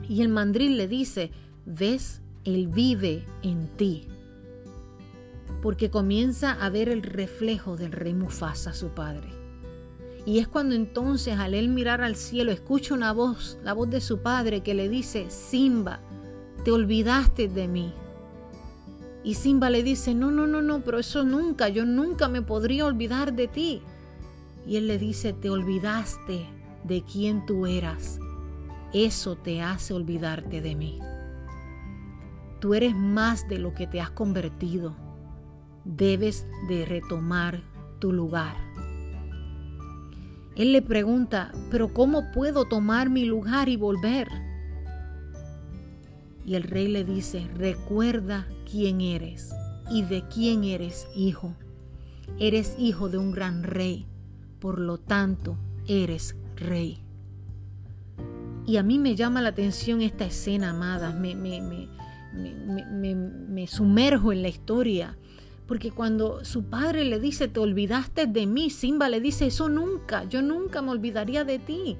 Y 0.08 0.22
el 0.22 0.30
mandril 0.30 0.78
le 0.78 0.88
dice, 0.88 1.30
¿ves? 1.66 2.22
Él 2.44 2.68
vive 2.68 3.26
en 3.42 3.68
ti. 3.76 4.08
Porque 5.60 5.90
comienza 5.90 6.52
a 6.52 6.70
ver 6.70 6.88
el 6.88 7.02
reflejo 7.02 7.76
del 7.76 7.92
rey 7.92 8.14
Mufasa, 8.14 8.72
su 8.72 8.88
padre. 8.94 9.28
Y 10.24 10.38
es 10.38 10.48
cuando 10.48 10.74
entonces 10.74 11.38
al 11.38 11.52
él 11.52 11.68
mirar 11.68 12.00
al 12.00 12.16
cielo 12.16 12.50
escucha 12.50 12.94
una 12.94 13.12
voz, 13.12 13.58
la 13.62 13.74
voz 13.74 13.90
de 13.90 14.00
su 14.00 14.22
padre 14.22 14.62
que 14.62 14.72
le 14.72 14.88
dice, 14.88 15.26
Simba, 15.28 16.00
te 16.64 16.70
olvidaste 16.70 17.48
de 17.48 17.68
mí. 17.68 17.92
Y 19.24 19.34
Simba 19.34 19.70
le 19.70 19.82
dice, 19.82 20.14
no, 20.14 20.30
no, 20.30 20.46
no, 20.46 20.62
no, 20.62 20.80
pero 20.80 20.98
eso 20.98 21.24
nunca, 21.24 21.68
yo 21.68 21.84
nunca 21.84 22.28
me 22.28 22.42
podría 22.42 22.86
olvidar 22.86 23.34
de 23.34 23.48
ti. 23.48 23.82
Y 24.66 24.76
él 24.76 24.86
le 24.88 24.98
dice, 24.98 25.32
te 25.32 25.50
olvidaste 25.50 26.46
de 26.84 27.02
quién 27.02 27.46
tú 27.46 27.66
eras. 27.66 28.18
Eso 28.92 29.36
te 29.36 29.62
hace 29.62 29.94
olvidarte 29.94 30.60
de 30.60 30.74
mí. 30.74 30.98
Tú 32.60 32.74
eres 32.74 32.94
más 32.94 33.48
de 33.48 33.58
lo 33.58 33.74
que 33.74 33.86
te 33.86 34.00
has 34.00 34.10
convertido. 34.10 34.94
Debes 35.84 36.46
de 36.68 36.84
retomar 36.84 37.62
tu 37.98 38.12
lugar. 38.12 38.56
Él 40.54 40.72
le 40.72 40.82
pregunta, 40.82 41.50
pero 41.70 41.92
¿cómo 41.94 42.30
puedo 42.32 42.66
tomar 42.66 43.08
mi 43.08 43.24
lugar 43.24 43.68
y 43.68 43.76
volver? 43.76 44.28
Y 46.44 46.54
el 46.54 46.64
rey 46.64 46.88
le 46.88 47.04
dice, 47.04 47.48
recuerda 47.54 48.46
quién 48.70 49.00
eres 49.00 49.52
y 49.90 50.02
de 50.02 50.24
quién 50.28 50.64
eres 50.64 51.06
hijo. 51.14 51.54
Eres 52.38 52.74
hijo 52.78 53.08
de 53.08 53.18
un 53.18 53.30
gran 53.30 53.62
rey, 53.62 54.06
por 54.58 54.78
lo 54.78 54.98
tanto 54.98 55.56
eres 55.86 56.36
rey. 56.56 57.02
Y 58.66 58.76
a 58.76 58.82
mí 58.82 58.98
me 58.98 59.16
llama 59.16 59.42
la 59.42 59.50
atención 59.50 60.02
esta 60.02 60.24
escena, 60.24 60.70
amada. 60.70 61.12
Me, 61.12 61.34
me, 61.34 61.60
me, 61.60 63.14
me, 63.14 63.66
sumerjo 63.66 64.32
en 64.32 64.42
la 64.42 64.48
historia. 64.48 65.18
Porque 65.66 65.90
cuando 65.90 66.44
su 66.44 66.64
padre 66.64 67.04
le 67.04 67.18
dice, 67.18 67.48
te 67.48 67.60
olvidaste 67.60 68.26
de 68.26 68.46
mí, 68.46 68.70
Simba 68.70 69.08
le 69.08 69.20
dice, 69.20 69.46
eso 69.46 69.68
nunca, 69.68 70.24
yo 70.24 70.42
nunca 70.42 70.82
me 70.82 70.90
olvidaría 70.90 71.44
de 71.44 71.58
ti. 71.58 71.96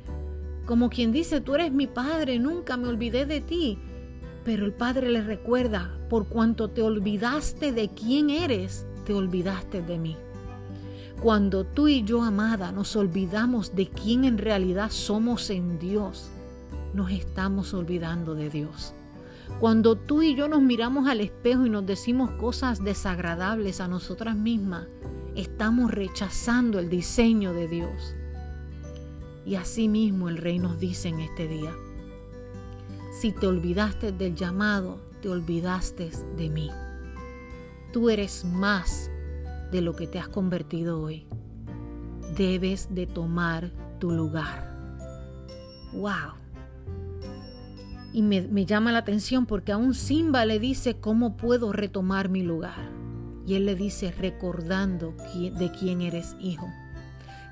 Como 0.67 0.91
quien 0.91 1.11
dice, 1.11 1.41
tú 1.41 1.55
eres 1.55 1.73
mi 1.73 1.87
padre, 1.87 2.39
nunca 2.39 2.77
me 2.77 2.89
olvidé 2.89 3.27
de 3.27 3.41
ti. 3.41 3.79
Pero 4.45 4.67
el 4.67 4.73
padre 4.73 5.09
le 5.11 5.23
recuerda, 5.23 5.97
por 6.09 6.27
cuanto 6.27 6.69
te 6.69 6.83
olvidaste 6.83 7.73
de 7.73 7.89
quién 7.91 8.31
eres, 8.31 8.87
te 9.05 9.15
olvidaste 9.15 9.83
de 9.83 9.99
mí. 9.99 10.17
Cuando 11.23 11.65
tú 11.65 11.87
y 11.87 12.03
yo, 12.03 12.23
amada, 12.23 12.73
nos 12.73 12.97
olvidamos 12.97 13.77
de 13.77 13.89
quién 13.89 14.25
en 14.25 14.39
realidad 14.39 14.91
somos 14.91 15.51
en 15.51 15.79
Dios, 15.79 16.31
nos 16.95 17.13
estamos 17.13 17.73
olvidando 17.75 18.35
de 18.35 18.51
Dios. 18.51 18.93
Cuando 19.61 19.97
tú 19.97 20.23
y 20.23 20.35
yo 20.35 20.49
nos 20.49 20.63
miramos 20.63 21.07
al 21.07 21.21
espejo 21.21 21.67
y 21.67 21.71
nos 21.71 21.87
decimos 21.87 22.33
cosas 22.33 22.83
desagradables 22.83 23.81
a 23.81 23.87
nosotras 23.87 24.37
mismas, 24.37 24.89
estamos 25.37 25.93
rechazando 25.93 26.81
el 26.81 26.89
diseño 26.89 27.53
de 27.53 27.69
Dios. 27.69 28.17
Y 29.45 29.55
así 29.55 29.89
mismo 29.89 30.29
el 30.29 30.39
rey 30.39 30.59
nos 30.59 30.81
dice 30.81 31.09
en 31.09 31.21
este 31.21 31.47
día, 31.47 31.73
si 33.13 33.31
te 33.31 33.47
olvidaste 33.47 34.11
del 34.11 34.35
llamado, 34.35 34.99
te 35.21 35.29
olvidaste 35.29 36.11
de 36.39 36.49
mí. 36.49 36.71
Tú 37.93 38.09
eres 38.09 38.47
más 38.47 39.11
de 39.71 39.83
lo 39.83 39.95
que 39.95 40.07
te 40.07 40.19
has 40.19 40.29
convertido 40.29 41.01
hoy. 41.01 41.27
Debes 42.37 42.95
de 42.95 43.07
tomar 43.07 43.71
tu 44.01 44.11
lugar. 44.11 44.75
¡Wow! 45.93 46.41
Y 48.15 48.23
me, 48.23 48.65
llama 48.65 48.93
la 48.93 48.99
atención 49.01 49.45
porque 49.45 49.73
aún 49.73 49.93
Simba 49.95 50.47
le 50.47 50.59
dice, 50.59 50.99
¿cómo 50.99 51.37
puedo 51.37 51.71
retomar 51.71 52.31
mi 52.31 52.43
lugar? 52.43 52.91
Y 53.47 53.55
él 53.55 53.67
le 53.67 53.75
dice, 53.75 54.11
recordando 54.11 55.15
de 55.35 55.71
quién 55.79 56.01
eres 56.01 56.35
hijo. 56.41 56.67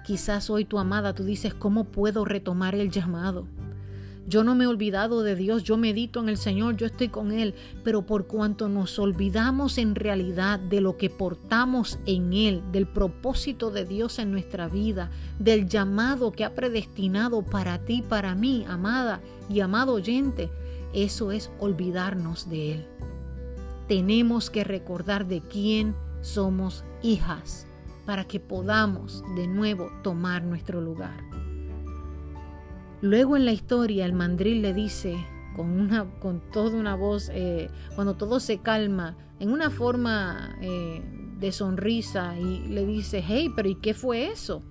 Quizás 0.07 0.49
hoy 0.49 0.65
tu 0.65 0.79
amada, 0.79 1.15
tú 1.15 1.23
dices, 1.23 1.53
¿cómo 1.53 1.85
puedo 1.85 2.25
retomar 2.25 2.75
el 2.75 2.91
llamado? 2.91 3.47
Yo 4.31 4.45
no 4.45 4.55
me 4.55 4.63
he 4.63 4.69
olvidado 4.69 5.25
de 5.25 5.35
Dios, 5.35 5.65
yo 5.65 5.77
medito 5.77 6.21
en 6.21 6.29
el 6.29 6.37
Señor, 6.37 6.77
yo 6.77 6.87
estoy 6.87 7.09
con 7.09 7.33
Él, 7.33 7.53
pero 7.83 8.03
por 8.03 8.29
cuanto 8.29 8.69
nos 8.69 8.97
olvidamos 9.01 9.77
en 9.77 9.97
realidad 9.97 10.61
de 10.61 10.81
lo 10.81 10.97
que 10.97 11.11
portamos 11.11 11.99
en 12.07 12.33
Él, 12.33 12.63
del 12.71 12.87
propósito 12.87 13.73
de 13.73 13.85
Dios 13.85 14.21
en 14.21 14.31
nuestra 14.31 14.69
vida, 14.69 15.11
del 15.41 15.69
llamado 15.69 16.31
que 16.31 16.45
ha 16.45 16.55
predestinado 16.55 17.43
para 17.43 17.85
ti, 17.85 18.05
para 18.09 18.37
mí, 18.37 18.65
amada 18.69 19.21
y 19.49 19.59
amado 19.59 19.95
oyente, 19.95 20.49
eso 20.93 21.33
es 21.33 21.51
olvidarnos 21.59 22.49
de 22.49 22.75
Él. 22.75 22.87
Tenemos 23.89 24.49
que 24.49 24.63
recordar 24.63 25.27
de 25.27 25.41
quién 25.41 25.97
somos 26.21 26.85
hijas 27.03 27.67
para 28.07 28.25
que 28.29 28.39
podamos 28.39 29.25
de 29.35 29.49
nuevo 29.49 29.91
tomar 30.05 30.45
nuestro 30.45 30.81
lugar. 30.81 31.30
Luego 33.03 33.37
en 33.37 33.47
la 33.47 33.53
historia 33.53 34.05
el 34.05 34.13
mandril 34.13 34.61
le 34.61 34.75
dice 34.75 35.17
con, 35.57 35.71
una, 35.71 36.05
con 36.21 36.41
toda 36.53 36.77
una 36.77 36.95
voz, 36.95 37.31
eh, 37.33 37.71
cuando 37.95 38.15
todo 38.15 38.41
se 38.41 38.59
calma, 38.59 39.17
en 39.39 39.51
una 39.51 39.71
forma 39.71 40.57
eh, 40.61 41.03
de 41.39 41.53
sonrisa 41.53 42.39
y 42.39 42.69
le 42.69 42.85
dice, 42.85 43.25
hey, 43.27 43.51
pero 43.57 43.69
¿y 43.69 43.77
qué 43.77 43.95
fue 43.95 44.31
eso? 44.31 44.63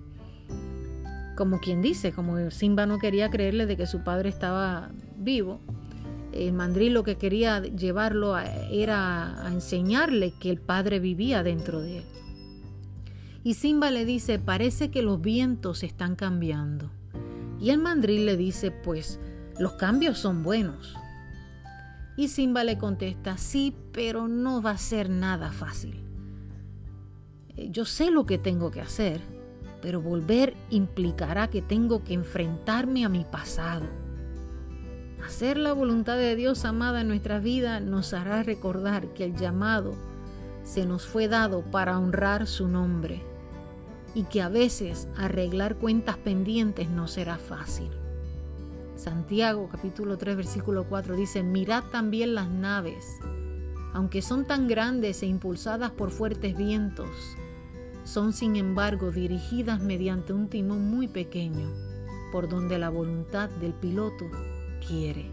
Como 1.36 1.58
quien 1.58 1.82
dice, 1.82 2.12
como 2.12 2.50
Simba 2.50 2.86
no 2.86 2.98
quería 2.98 3.30
creerle 3.30 3.66
de 3.66 3.76
que 3.76 3.86
su 3.86 4.04
padre 4.04 4.28
estaba 4.28 4.90
vivo, 5.16 5.60
el 6.32 6.52
mandril 6.52 6.94
lo 6.94 7.02
que 7.02 7.16
quería 7.16 7.60
llevarlo 7.60 8.38
era 8.38 9.44
a 9.44 9.52
enseñarle 9.52 10.32
que 10.38 10.50
el 10.50 10.60
padre 10.60 11.00
vivía 11.00 11.42
dentro 11.42 11.80
de 11.80 11.98
él. 11.98 12.04
Y 13.42 13.54
Simba 13.54 13.90
le 13.90 14.04
dice, 14.04 14.38
parece 14.38 14.90
que 14.90 15.02
los 15.02 15.20
vientos 15.20 15.82
están 15.82 16.14
cambiando. 16.14 16.90
Y 17.60 17.70
el 17.70 17.78
mandril 17.78 18.24
le 18.24 18.36
dice, 18.36 18.70
pues 18.70 19.20
los 19.58 19.72
cambios 19.74 20.18
son 20.18 20.42
buenos. 20.42 20.94
Y 22.16 22.28
Simba 22.28 22.64
le 22.64 22.78
contesta, 22.78 23.36
sí, 23.36 23.76
pero 23.92 24.28
no 24.28 24.62
va 24.62 24.72
a 24.72 24.78
ser 24.78 25.10
nada 25.10 25.52
fácil. 25.52 26.02
Eh, 27.56 27.68
yo 27.70 27.84
sé 27.84 28.10
lo 28.10 28.24
que 28.24 28.38
tengo 28.38 28.70
que 28.70 28.80
hacer, 28.80 29.20
pero 29.82 30.00
volver 30.00 30.54
implicará 30.70 31.48
que 31.48 31.60
tengo 31.60 32.02
que 32.02 32.14
enfrentarme 32.14 33.04
a 33.04 33.10
mi 33.10 33.24
pasado. 33.24 33.84
Hacer 35.24 35.58
la 35.58 35.74
voluntad 35.74 36.16
de 36.16 36.34
Dios 36.34 36.64
amada 36.64 37.02
en 37.02 37.08
nuestra 37.08 37.38
vida 37.38 37.80
nos 37.80 38.14
hará 38.14 38.42
recordar 38.42 39.12
que 39.12 39.24
el 39.24 39.36
llamado 39.36 39.94
se 40.62 40.86
nos 40.86 41.06
fue 41.06 41.28
dado 41.28 41.62
para 41.62 41.98
honrar 41.98 42.46
su 42.46 42.68
nombre 42.68 43.29
y 44.14 44.24
que 44.24 44.42
a 44.42 44.48
veces 44.48 45.08
arreglar 45.16 45.76
cuentas 45.76 46.16
pendientes 46.16 46.88
no 46.90 47.06
será 47.06 47.38
fácil. 47.38 47.90
Santiago 48.96 49.68
capítulo 49.70 50.18
3 50.18 50.36
versículo 50.36 50.84
4 50.84 51.16
dice, 51.16 51.42
mirad 51.42 51.84
también 51.90 52.34
las 52.34 52.48
naves, 52.48 53.18
aunque 53.94 54.20
son 54.22 54.46
tan 54.46 54.68
grandes 54.68 55.22
e 55.22 55.26
impulsadas 55.26 55.90
por 55.92 56.10
fuertes 56.10 56.56
vientos, 56.56 57.08
son 58.04 58.32
sin 58.32 58.56
embargo 58.56 59.10
dirigidas 59.10 59.80
mediante 59.80 60.32
un 60.32 60.48
timón 60.48 60.90
muy 60.90 61.08
pequeño, 61.08 61.72
por 62.32 62.48
donde 62.48 62.78
la 62.78 62.90
voluntad 62.90 63.48
del 63.48 63.72
piloto 63.72 64.26
quiere. 64.86 65.30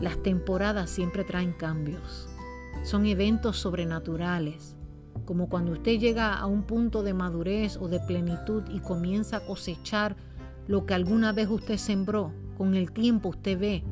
Las 0.00 0.22
temporadas 0.22 0.90
siempre 0.90 1.24
traen 1.24 1.52
cambios, 1.52 2.28
son 2.84 3.06
eventos 3.06 3.56
sobrenaturales 3.56 4.77
como 5.24 5.48
cuando 5.48 5.72
usted 5.72 5.98
llega 5.98 6.34
a 6.34 6.46
un 6.46 6.62
punto 6.62 7.02
de 7.02 7.14
madurez 7.14 7.76
o 7.76 7.88
de 7.88 8.00
plenitud 8.00 8.62
y 8.70 8.80
comienza 8.80 9.38
a 9.38 9.46
cosechar 9.46 10.16
lo 10.66 10.86
que 10.86 10.94
alguna 10.94 11.32
vez 11.32 11.48
usted 11.48 11.76
sembró, 11.76 12.32
con 12.56 12.74
el 12.74 12.92
tiempo 12.92 13.30
usted 13.30 13.58
ve 13.58 13.84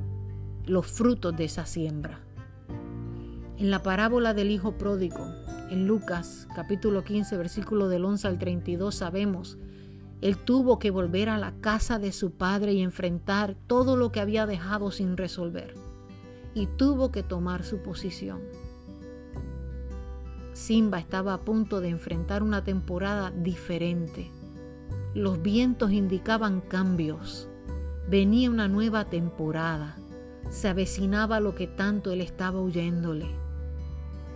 los 0.66 0.86
frutos 0.86 1.36
de 1.36 1.44
esa 1.44 1.66
siembra. 1.66 2.20
En 3.58 3.70
la 3.70 3.82
parábola 3.82 4.34
del 4.34 4.50
Hijo 4.50 4.72
Pródigo, 4.72 5.26
en 5.70 5.86
Lucas 5.86 6.46
capítulo 6.54 7.04
15, 7.04 7.36
versículo 7.36 7.88
del 7.88 8.04
11 8.04 8.28
al 8.28 8.38
32, 8.38 8.94
sabemos, 8.94 9.58
él 10.20 10.38
tuvo 10.38 10.78
que 10.78 10.90
volver 10.90 11.28
a 11.28 11.38
la 11.38 11.52
casa 11.60 11.98
de 11.98 12.12
su 12.12 12.32
padre 12.32 12.72
y 12.72 12.82
enfrentar 12.82 13.54
todo 13.66 13.96
lo 13.96 14.12
que 14.12 14.20
había 14.20 14.46
dejado 14.46 14.90
sin 14.90 15.16
resolver. 15.16 15.74
Y 16.54 16.66
tuvo 16.66 17.12
que 17.12 17.22
tomar 17.22 17.64
su 17.64 17.78
posición. 17.78 18.40
Simba 20.56 20.98
estaba 20.98 21.34
a 21.34 21.40
punto 21.42 21.82
de 21.82 21.90
enfrentar 21.90 22.42
una 22.42 22.64
temporada 22.64 23.30
diferente. 23.30 24.30
Los 25.14 25.42
vientos 25.42 25.92
indicaban 25.92 26.62
cambios. 26.62 27.50
Venía 28.08 28.50
una 28.50 28.66
nueva 28.66 29.04
temporada. 29.04 29.98
Se 30.48 30.68
avecinaba 30.68 31.40
lo 31.40 31.54
que 31.54 31.66
tanto 31.66 32.10
él 32.10 32.22
estaba 32.22 32.58
huyéndole. 32.58 33.26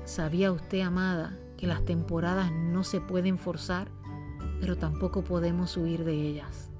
¿Sabía 0.05 0.53
usted, 0.53 0.81
amada, 0.81 1.39
que 1.57 1.67
las 1.67 1.87
temporadas 1.87 2.53
no 2.53 2.85
se 2.85 3.01
pueden 3.01 3.39
forzar, 3.39 3.89
pero 4.61 4.77
tampoco 4.77 5.25
podemos 5.25 5.75
huir 5.79 6.05
de 6.05 6.13
ellas? 6.13 6.71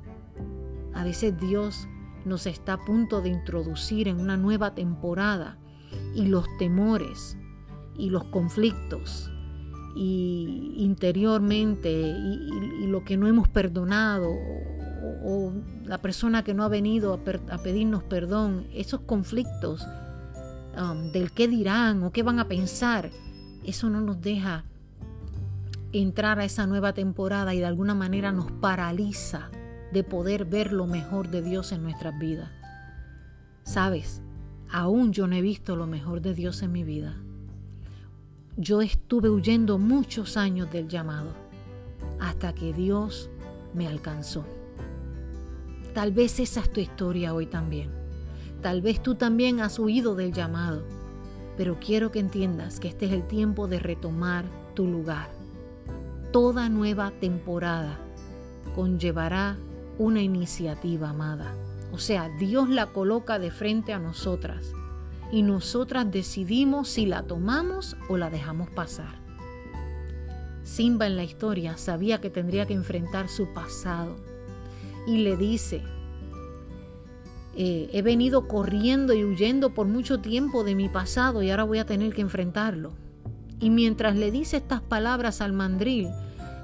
A 0.93 1.03
veces 1.03 1.41
Dios 1.41 1.89
nos 2.27 2.45
está 2.45 2.75
a 2.75 2.85
punto 2.85 3.23
de 3.23 3.31
introducir 3.31 4.07
en 4.07 4.21
una 4.21 4.37
nueva 4.37 4.75
temporada 4.75 5.57
y 6.15 6.27
los 6.27 6.45
temores, 6.59 7.39
y 8.01 8.11
los 8.11 8.25
conflictos 8.25 9.31
y 9.95 10.75
interiormente 10.79 11.91
y, 11.91 12.87
lo 12.87 13.05
que 13.05 13.17
no 13.17 13.29
hemos 13.29 13.49
perdonado 13.49 14.31
o, 15.23 15.53
la 15.85 16.01
persona 16.01 16.43
que 16.43 16.55
no 16.55 16.65
ha 16.65 16.69
venido 16.69 17.15
a, 17.15 17.59
pedirnos 17.59 18.03
perdón, 18.05 18.67
esos 18.75 19.01
conflictos 19.01 19.87
um, 20.77 21.11
del 21.13 21.33
qué 21.33 21.49
dirán 21.49 22.03
o 22.03 22.13
qué 22.13 22.23
van 22.23 22.39
a 22.39 22.49
pensar, 22.49 23.11
eso 23.65 23.91
no 23.91 24.01
nos 24.01 24.21
deja 24.21 24.65
entrar 25.93 26.39
a 26.39 26.45
esa 26.45 26.67
nueva 26.67 26.93
temporada 26.93 27.55
y 27.55 27.59
de 27.59 27.67
alguna 27.67 27.95
manera 27.95 28.33
nos 28.33 28.51
paraliza 28.53 29.51
de 29.93 30.05
poder 30.05 30.45
ver 30.45 30.73
lo 30.73 30.87
mejor 30.87 31.31
de 31.31 31.43
Dios 31.43 31.73
en 31.73 31.83
nuestras 31.83 32.19
vidas. 32.19 32.51
Sabes, 33.65 34.23
aún 34.71 35.13
yo 35.13 35.27
no 35.27 35.37
he 35.37 35.43
visto 35.43 35.77
lo 35.77 35.87
mejor 35.87 36.21
de 36.21 36.35
Dios 36.35 36.63
en 36.63 36.73
mi 36.73 36.85
vida. 36.85 37.17
Yo 38.57 38.83
estuve 38.83 39.31
huyendo 39.31 39.79
muchos 39.79 40.37
años 40.37 40.71
del 40.73 40.89
llamado 40.89 41.33
hasta 42.19 42.53
que 42.53 42.73
Dios 42.73 43.31
me 43.75 43.87
alcanzó. 43.87 44.45
Tal 45.95 46.13
vez 46.13 46.41
esa 46.41 46.61
es 46.61 46.73
tu 46.73 46.81
historia 46.81 47.33
hoy 47.33 47.47
también. 47.47 47.91
Tal 48.61 48.83
vez 48.83 49.03
tú 49.03 49.15
también 49.15 49.61
has 49.61 49.79
huido 49.79 50.17
del 50.17 50.33
llamado, 50.33 50.83
pero 51.57 51.79
quiero 51.79 52.11
que 52.11 52.19
entiendas 52.19 52.81
que 52.81 52.89
este 52.89 53.07
es 53.07 53.13
el 53.13 53.27
tiempo 53.27 53.69
de 53.69 53.79
retomar 53.79 54.45
tu 54.75 54.87
lugar. 54.87 55.31
Toda 56.33 56.69
nueva 56.69 57.13
temporada 57.21 57.99
conllevará 58.75 59.57
una 59.97 60.23
iniciativa 60.23 61.11
amada. 61.11 61.55
O 61.93 61.99
sea, 61.99 62.29
Dios 62.39 62.69
la 62.69 62.87
coloca 62.87 63.39
de 63.39 63.51
frente 63.53 63.93
a 63.93 63.99
nosotras 64.01 64.73
y 65.33 65.43
nosotras 65.43 66.11
decidimos 66.11 66.89
si 66.89 67.07
la 67.07 67.23
tomamos 67.23 67.97
o 68.09 68.17
la 68.17 68.31
dejamos 68.31 68.71
pasar. 68.71 69.21
Simba 70.63 71.07
en 71.07 71.17
la 71.17 71.25
historia 71.25 71.77
sabía 71.77 72.21
que 72.21 72.31
tendría 72.31 72.67
que 72.67 72.75
enfrentar 72.75 73.29
su 73.29 73.53
pasado 73.53 74.17
y 75.07 75.19
le 75.19 75.37
dice, 75.37 75.83
eh, 77.57 77.91
he 77.93 78.03
venido 78.03 78.47
corriendo 78.47 79.13
y 79.13 79.25
huyendo 79.25 79.75
por 79.75 79.87
mucho 79.87 80.21
tiempo 80.21 80.63
de 80.63 80.75
mi 80.75 80.89
pasado 80.89 81.43
y 81.43 81.51
ahora 81.51 81.65
voy 81.65 81.79
a 81.79 81.87
tener 81.87 82.15
que 82.15 82.21
enfrentarlo. 82.21 82.93
Y 83.59 83.71
mientras 83.71 84.17
le 84.17 84.31
dice 84.31 84.57
estas 84.57 84.81
palabras 84.81 85.41
al 85.41 85.53
mandril, 85.53 86.09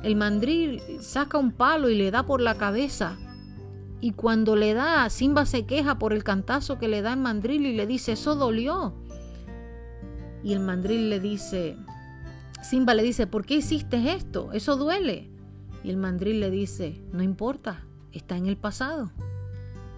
el 0.03 0.17
mandril 0.17 0.81
saca 1.01 1.39
un 1.39 1.53
palo 1.53 1.91
y 1.91 1.97
le 1.97 2.11
da 2.11 2.25
por 2.25 2.41
la 2.41 2.55
cabeza. 2.55 3.19
Y 4.01 4.13
cuando 4.13 4.57
le 4.57 4.75
da, 4.75 5.09
Simba 5.09 5.47
se 5.47 5.65
queja 5.65 5.99
por 5.99 6.13
el 6.13 6.23
cantazo 6.23 6.79
que 6.79 6.89
le 6.89 7.03
da 7.03 7.15
el 7.15 7.21
mandril 7.21 7.67
y 7.67 7.75
le 7.75 7.87
dice, 7.87 8.13
eso 8.13 8.35
dolió. 8.35 8.95
Y 10.43 10.53
el 10.53 10.61
mandril 10.61 11.09
le 11.09 11.19
dice, 11.19 11.77
Simba 12.63 12.95
le 12.95 13.03
dice, 13.03 13.27
¿por 13.27 13.47
qué 13.47 13.57
hiciste 13.57 14.13
esto? 14.13 14.53
Eso 14.53 14.77
duele. 14.77 15.31
Y 15.83 15.91
el 15.91 15.97
mandril 15.97 16.41
le 16.41 16.51
dice, 16.51 17.01
no 17.13 17.23
importa, 17.23 17.85
está 18.13 18.37
en 18.37 18.47
el 18.47 18.57
pasado. 18.57 19.11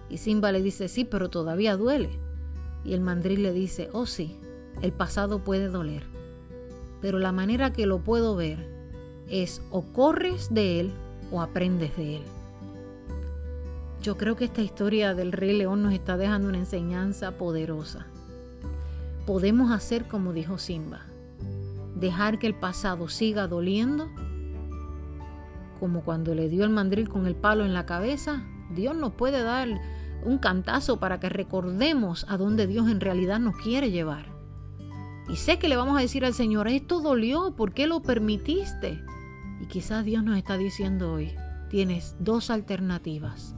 Y 0.09 0.17
Simba 0.17 0.51
le 0.51 0.61
dice, 0.61 0.87
sí, 0.87 1.03
pero 1.03 1.29
todavía 1.29 1.75
duele. 1.75 2.09
Y 2.85 2.93
el 2.93 3.01
mandril 3.01 3.43
le 3.43 3.53
dice, 3.53 3.89
oh 3.91 4.05
sí, 4.05 4.35
el 4.81 4.93
pasado 4.93 5.43
puede 5.43 5.67
doler. 5.67 6.03
Pero 7.01 7.19
la 7.19 7.31
manera 7.31 7.73
que 7.73 7.85
lo 7.85 7.99
puedo 7.99 8.35
ver 8.35 8.67
es 9.29 9.61
o 9.71 9.81
corres 9.81 10.53
de 10.53 10.79
él 10.79 10.91
o 11.31 11.41
aprendes 11.41 11.95
de 11.97 12.17
él. 12.17 12.23
Yo 14.01 14.15
creo 14.15 14.37
que 14.37 14.45
esta 14.45 14.61
historia 14.61 15.13
del 15.13 15.33
rey 15.33 15.57
león 15.57 15.83
nos 15.83 15.93
está 15.93 16.15
dejando 16.15 16.47
una 16.47 16.59
enseñanza 16.59 17.31
poderosa. 17.31 18.07
Podemos 19.25 19.71
hacer 19.71 20.07
como 20.07 20.31
dijo 20.31 20.57
Simba, 20.57 21.01
dejar 21.95 22.39
que 22.39 22.47
el 22.47 22.55
pasado 22.55 23.09
siga 23.09 23.47
doliendo, 23.47 24.09
como 25.81 26.01
cuando 26.03 26.33
le 26.33 26.47
dio 26.47 26.63
el 26.63 26.69
mandril 26.69 27.09
con 27.09 27.27
el 27.27 27.35
palo 27.35 27.65
en 27.65 27.73
la 27.73 27.85
cabeza, 27.85 28.43
Dios 28.73 28.95
nos 28.95 29.13
puede 29.13 29.43
dar 29.43 29.67
un 30.23 30.37
cantazo 30.37 30.99
para 30.99 31.19
que 31.19 31.29
recordemos 31.29 32.25
a 32.29 32.37
dónde 32.37 32.67
Dios 32.67 32.89
en 32.89 33.01
realidad 33.01 33.39
nos 33.39 33.57
quiere 33.57 33.91
llevar. 33.91 34.25
Y 35.29 35.35
sé 35.35 35.59
que 35.59 35.67
le 35.67 35.75
vamos 35.75 35.97
a 35.97 36.01
decir 36.01 36.25
al 36.25 36.33
Señor, 36.33 36.67
esto 36.69 37.01
dolió, 37.01 37.53
¿por 37.55 37.73
qué 37.73 37.85
lo 37.85 38.01
permitiste? 38.01 39.03
Y 39.61 39.65
quizás 39.67 40.05
Dios 40.05 40.23
nos 40.23 40.37
está 40.37 40.57
diciendo 40.57 41.13
hoy, 41.13 41.33
tienes 41.69 42.15
dos 42.19 42.49
alternativas. 42.49 43.55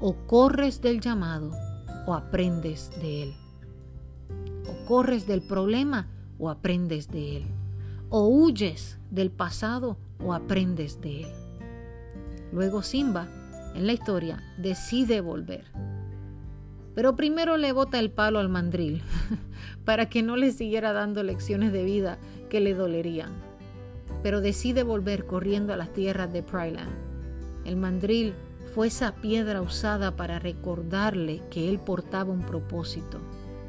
O 0.00 0.14
corres 0.26 0.80
del 0.80 1.00
llamado 1.00 1.52
o 2.06 2.14
aprendes 2.14 2.90
de 3.02 3.24
él. 3.24 3.34
O 4.66 4.86
corres 4.86 5.26
del 5.26 5.42
problema 5.42 6.08
o 6.38 6.48
aprendes 6.48 7.08
de 7.08 7.36
él. 7.36 7.44
O 8.08 8.26
huyes 8.28 8.98
del 9.10 9.30
pasado 9.30 9.98
o 10.24 10.32
aprendes 10.32 11.00
de 11.02 11.24
él. 11.24 11.28
Luego 12.50 12.82
Simba, 12.82 13.28
en 13.74 13.86
la 13.86 13.92
historia, 13.92 14.42
decide 14.56 15.20
volver. 15.20 15.66
Pero 16.94 17.14
primero 17.14 17.56
le 17.56 17.72
bota 17.72 17.98
el 17.98 18.10
palo 18.10 18.38
al 18.38 18.48
mandril 18.48 19.02
para 19.84 20.08
que 20.08 20.22
no 20.22 20.36
le 20.36 20.50
siguiera 20.52 20.92
dando 20.92 21.22
lecciones 21.22 21.72
de 21.72 21.84
vida 21.84 22.18
que 22.48 22.60
le 22.60 22.74
dolerían. 22.74 23.32
Pero 24.22 24.40
decide 24.40 24.82
volver 24.82 25.26
corriendo 25.26 25.72
a 25.72 25.76
las 25.76 25.92
tierras 25.92 26.32
de 26.32 26.42
Pryland. 26.42 26.90
El 27.64 27.76
mandril 27.76 28.34
fue 28.74 28.86
esa 28.86 29.16
piedra 29.16 29.62
usada 29.62 30.16
para 30.16 30.38
recordarle 30.38 31.42
que 31.50 31.68
él 31.68 31.78
portaba 31.78 32.32
un 32.32 32.42
propósito, 32.42 33.18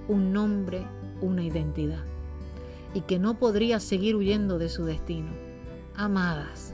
un 0.08 0.32
nombre, 0.32 0.86
una 1.22 1.44
identidad 1.44 2.04
y 2.94 3.02
que 3.02 3.20
no 3.20 3.40
podría 3.40 3.80
seguir 3.80 4.16
huyendo 4.16 4.60
de 4.60 4.70
su 4.70 4.86
destino. 4.86 5.32
Amadas, 5.96 6.74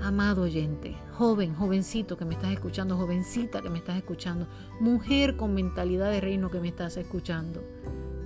amado 0.00 0.42
oyente, 0.42 0.96
joven, 1.14 1.54
jovencito 1.54 2.16
que 2.16 2.24
me 2.24 2.34
estás 2.34 2.52
escuchando, 2.52 2.96
jovencita 2.96 3.60
que 3.60 3.70
me 3.70 3.78
estás 3.78 3.96
escuchando, 3.96 4.46
mujer 4.80 5.36
con 5.36 5.54
mentalidad 5.54 6.10
de 6.10 6.20
reino 6.20 6.50
que 6.50 6.60
me 6.60 6.68
estás 6.68 6.96
escuchando, 6.96 7.62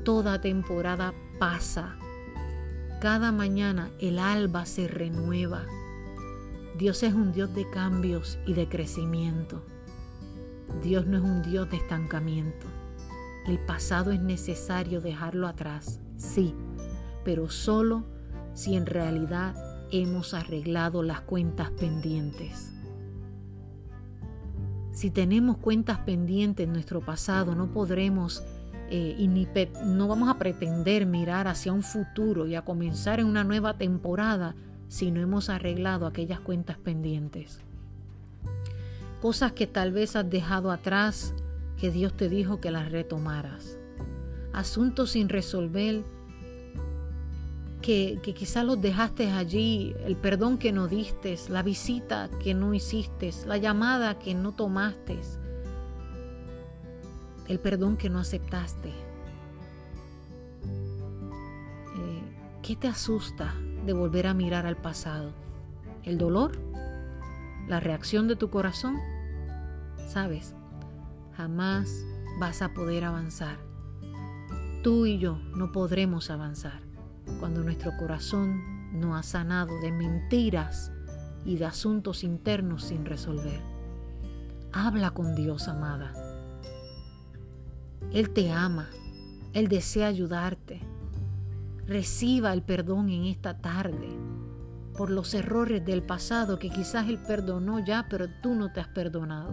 toda 0.05 0.41
temporada 0.41 1.15
pasa. 1.39 1.97
Cada 3.01 3.33
mañana 3.33 3.91
el 3.99 4.19
alba 4.19 4.67
se 4.67 4.89
renueva. 4.89 5.67
Dios 6.77 7.05
es 7.05 7.15
un 7.15 7.31
Dios 7.31 7.55
de 7.55 7.71
cambios 7.71 8.37
y 8.47 8.55
de 8.55 8.69
crecimiento. 8.69 9.63
Dios 10.83 11.07
no 11.07 11.19
es 11.19 11.23
un 11.23 11.43
Dios 11.43 11.71
de 11.71 11.77
estancamiento. 11.77 12.67
El 13.47 13.61
pasado 13.61 14.11
es 14.11 14.21
necesario 14.21 15.01
dejarlo 15.01 15.47
atrás, 15.47 16.01
sí, 16.17 16.53
pero 17.25 17.49
solo 17.49 18.05
si 18.55 18.75
en 18.75 18.87
realidad 18.87 19.55
hemos 19.93 20.35
arreglado 20.35 21.05
las 21.05 21.21
cuentas 21.21 21.71
pendientes. 21.71 22.73
Si 24.91 25.11
tenemos 25.11 25.59
cuentas 25.59 26.01
pendientes 26.01 26.67
en 26.67 26.73
nuestro 26.73 27.01
pasado, 27.01 27.55
no 27.55 27.71
podremos 27.71 28.43
eh, 28.91 29.15
y 29.17 29.29
ni 29.29 29.47
no 29.87 30.09
vamos 30.09 30.29
a 30.29 30.39
pretender 30.39 31.07
mirar 31.07 31.47
hacia 31.47 31.73
un 31.73 31.83
futuro 31.83 32.49
y 32.49 32.57
a 32.57 32.63
comenzar 32.63 33.21
en 33.21 33.27
una 33.27 33.45
nueva 33.45 33.79
temporada 33.79 34.57
si 34.89 35.11
no 35.11 35.21
hemos 35.21 35.49
arreglado 35.49 36.07
aquellas 36.07 36.41
cuentas 36.41 36.79
pendientes. 36.79 37.61
Cosas 39.21 39.53
que 39.53 39.67
tal 39.67 39.93
vez 39.93 40.17
has 40.17 40.29
dejado 40.29 40.71
atrás, 40.71 41.35
que 41.79 41.91
Dios 41.91 42.15
te 42.15 42.29
dijo 42.29 42.61
que 42.61 42.71
las 42.71 42.93
retomaras. 42.93 43.79
Asuntos 44.53 45.13
sin 45.13 45.29
resolver 45.29 46.03
que, 47.85 48.19
quizás 48.35 48.65
los 48.65 48.81
dejaste 48.81 49.31
allí, 49.31 49.95
el 50.05 50.17
perdón 50.17 50.57
que 50.59 50.73
no 50.73 50.89
diste, 50.89 51.37
la 51.51 51.63
visita 51.63 52.31
que 52.43 52.55
no 52.55 52.73
hiciste, 52.73 53.31
la 53.47 53.59
llamada 53.59 54.19
que 54.19 54.35
no 54.35 54.53
tomaste, 54.53 55.19
el 57.47 57.59
perdón 57.61 57.99
que 57.99 58.09
no 58.09 58.19
aceptaste. 58.19 58.89
Eh, 61.97 62.23
¿Qué 62.63 62.77
te 62.77 62.89
asusta 62.89 63.55
de 63.85 63.93
volver 63.93 64.27
a 64.27 64.35
mirar 64.35 64.67
al 64.67 64.77
pasado? 64.77 65.33
¿El 66.03 66.19
dolor? 66.19 66.53
¿La 67.69 67.81
reacción 67.81 68.29
de 68.29 68.37
tu 68.37 68.51
corazón? 68.51 68.99
Sabes, 70.09 70.55
jamás 71.37 72.05
vas 72.39 72.63
a 72.63 72.75
poder 72.75 73.05
avanzar. 73.05 73.59
Tú 74.83 75.07
y 75.07 75.19
yo 75.19 75.39
no 75.57 75.73
podremos 75.73 76.31
avanzar 76.31 76.81
cuando 77.41 77.63
nuestro 77.63 77.97
corazón 77.99 79.01
no 79.01 79.17
ha 79.17 79.23
sanado 79.23 79.81
de 79.81 79.93
mentiras 79.93 80.93
y 81.45 81.57
de 81.57 81.65
asuntos 81.65 82.23
internos 82.23 82.85
sin 82.85 83.05
resolver. 83.05 83.61
Habla 84.73 85.11
con 85.11 85.35
Dios, 85.35 85.69
amada. 85.69 86.13
Él 88.13 88.31
te 88.31 88.51
ama, 88.53 88.89
Él 89.53 89.69
desea 89.69 90.09
ayudarte. 90.09 90.81
Reciba 91.87 92.55
el 92.55 92.63
perdón 92.63 93.11
en 93.11 93.25
esta 93.25 93.59
tarde 93.59 94.09
por 94.97 95.11
los 95.11 95.35
errores 95.35 95.85
del 95.85 96.03
pasado 96.03 96.59
que 96.59 96.71
quizás 96.71 97.09
Él 97.09 97.19
perdonó 97.19 97.85
ya, 97.85 98.07
pero 98.09 98.27
tú 98.43 98.55
no 98.55 98.73
te 98.73 98.81
has 98.81 98.89
perdonado. 98.89 99.53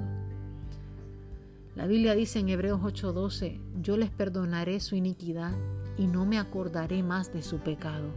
La 1.76 1.88
Biblia 1.88 2.16
dice 2.16 2.40
en 2.40 2.48
Hebreos 2.48 2.80
8:12, 2.82 3.60
yo 3.82 3.98
les 3.98 4.12
perdonaré 4.12 4.80
su 4.80 4.96
iniquidad 4.96 5.52
y 5.98 6.08
no 6.08 6.26
me 6.26 6.38
acordaré 6.38 7.04
más 7.04 7.34
de 7.34 7.42
su 7.42 7.60
pecado. 7.60 8.12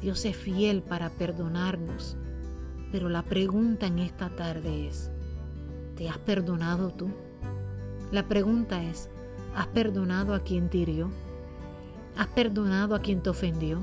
Dios 0.00 0.24
es 0.24 0.36
fiel 0.36 0.82
para 0.82 1.10
perdonarnos, 1.10 2.16
pero 2.90 3.08
la 3.08 3.22
pregunta 3.22 3.86
en 3.86 4.00
esta 4.00 4.34
tarde 4.34 4.88
es, 4.88 5.12
¿te 5.96 6.08
has 6.08 6.18
perdonado 6.18 6.90
tú? 6.90 7.10
La 8.10 8.26
pregunta 8.26 8.82
es, 8.82 9.08
¿has 9.54 9.68
perdonado 9.68 10.34
a 10.34 10.40
quien 10.40 10.68
te 10.68 10.78
hirió? 10.78 11.10
¿Has 12.16 12.28
perdonado 12.28 12.94
a 12.94 13.00
quien 13.00 13.22
te 13.22 13.30
ofendió? 13.30 13.80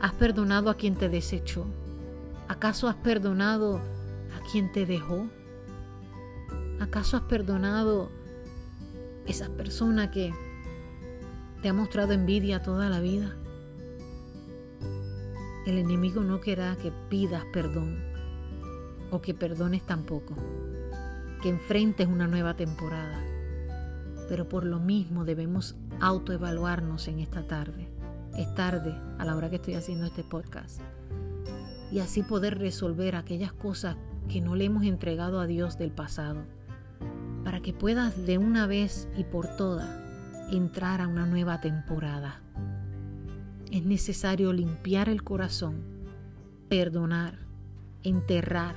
¿Has 0.00 0.12
perdonado 0.12 0.70
a 0.70 0.76
quien 0.76 0.94
te 0.94 1.08
desechó? 1.08 1.66
¿Acaso 2.48 2.88
has 2.88 2.96
perdonado 2.96 3.78
a 3.78 4.50
quien 4.50 4.70
te 4.72 4.86
dejó? 4.86 5.26
¿Acaso 6.80 7.16
has 7.16 7.22
perdonado 7.24 8.10
esa 9.26 9.48
persona 9.48 10.10
que 10.10 10.32
¿Te 11.64 11.70
ha 11.70 11.72
mostrado 11.72 12.12
envidia 12.12 12.60
toda 12.60 12.90
la 12.90 13.00
vida? 13.00 13.34
El 15.64 15.78
enemigo 15.78 16.20
no 16.20 16.38
querrá 16.42 16.76
que 16.76 16.92
pidas 17.08 17.42
perdón 17.54 18.04
o 19.10 19.22
que 19.22 19.32
perdones 19.32 19.80
tampoco, 19.86 20.34
que 21.40 21.48
enfrentes 21.48 22.06
una 22.06 22.28
nueva 22.28 22.54
temporada. 22.54 23.18
Pero 24.28 24.48
por 24.48 24.64
lo 24.64 24.78
mismo 24.80 25.24
debemos 25.24 25.76
autoevaluarnos 26.00 27.08
en 27.08 27.20
esta 27.20 27.46
tarde. 27.46 27.88
Es 28.36 28.52
tarde 28.54 28.94
a 29.18 29.24
la 29.24 29.36
hora 29.36 29.50
que 29.50 29.56
estoy 29.56 29.74
haciendo 29.74 30.06
este 30.06 30.24
podcast. 30.24 30.80
Y 31.92 32.00
así 32.00 32.22
poder 32.22 32.58
resolver 32.58 33.16
aquellas 33.16 33.52
cosas 33.52 33.96
que 34.28 34.40
no 34.40 34.56
le 34.56 34.64
hemos 34.64 34.84
entregado 34.84 35.40
a 35.40 35.46
Dios 35.46 35.78
del 35.78 35.90
pasado. 35.90 36.42
Para 37.44 37.60
que 37.60 37.72
puedas 37.72 38.26
de 38.26 38.38
una 38.38 38.66
vez 38.66 39.08
y 39.16 39.24
por 39.24 39.56
todas 39.56 39.88
entrar 40.50 41.00
a 41.00 41.08
una 41.08 41.26
nueva 41.26 41.60
temporada. 41.60 42.40
Es 43.70 43.84
necesario 43.84 44.52
limpiar 44.52 45.08
el 45.08 45.22
corazón, 45.22 45.82
perdonar, 46.68 47.38
enterrar, 48.02 48.74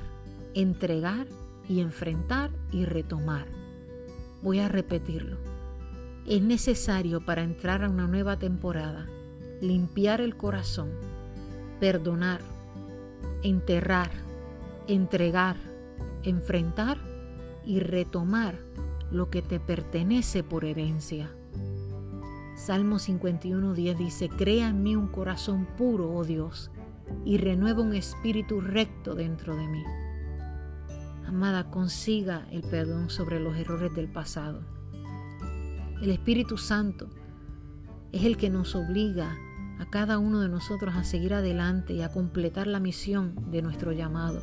entregar 0.54 1.28
y 1.68 1.82
enfrentar 1.82 2.52
y 2.72 2.86
retomar. 2.86 3.57
Voy 4.42 4.60
a 4.60 4.68
repetirlo. 4.68 5.38
Es 6.26 6.42
necesario 6.42 7.26
para 7.26 7.44
entrar 7.44 7.84
a 7.84 7.90
una 7.90 8.08
nueva 8.08 8.38
temporada 8.38 9.08
limpiar 9.62 10.22
el 10.22 10.38
corazón, 10.38 10.92
perdonar, 11.80 12.42
enterrar, 13.44 14.12
entregar, 14.88 15.58
enfrentar 16.24 16.98
y 17.66 17.80
retomar 17.80 18.56
lo 19.12 19.30
que 19.30 19.42
te 19.42 19.60
pertenece 19.60 20.44
por 20.44 20.66
herencia. 20.66 21.32
Salmo 22.56 22.96
51.10 22.96 23.98
dice, 23.98 24.30
Crea 24.30 24.70
en 24.70 24.84
mí 24.84 24.96
un 24.96 25.08
corazón 25.08 25.68
puro, 25.78 26.14
oh 26.14 26.24
Dios, 26.24 26.72
y 27.24 27.38
renueva 27.38 27.82
un 27.82 27.94
espíritu 27.94 28.62
recto 28.62 29.16
dentro 29.16 29.56
de 29.56 29.68
mí. 29.68 29.84
Amada, 31.28 31.70
consiga 31.70 32.48
el 32.52 32.62
perdón 32.62 33.10
sobre 33.10 33.42
los 33.42 33.58
errores 33.58 33.94
del 33.94 34.08
pasado. 34.08 34.62
El 36.02 36.10
Espíritu 36.10 36.58
Santo 36.58 37.10
es 38.14 38.24
el 38.24 38.38
que 38.38 38.50
nos 38.50 38.76
obliga 38.76 39.36
a 39.78 39.90
cada 39.90 40.20
uno 40.20 40.40
de 40.40 40.48
nosotros 40.48 40.96
a 40.96 41.04
seguir 41.04 41.34
adelante 41.34 41.94
y 41.94 42.02
a 42.02 42.14
completar 42.14 42.66
la 42.66 42.80
misión 42.80 43.52
de 43.52 43.62
nuestro 43.62 43.92
llamado. 43.92 44.42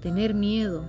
Tener 0.00 0.34
miedo 0.34 0.84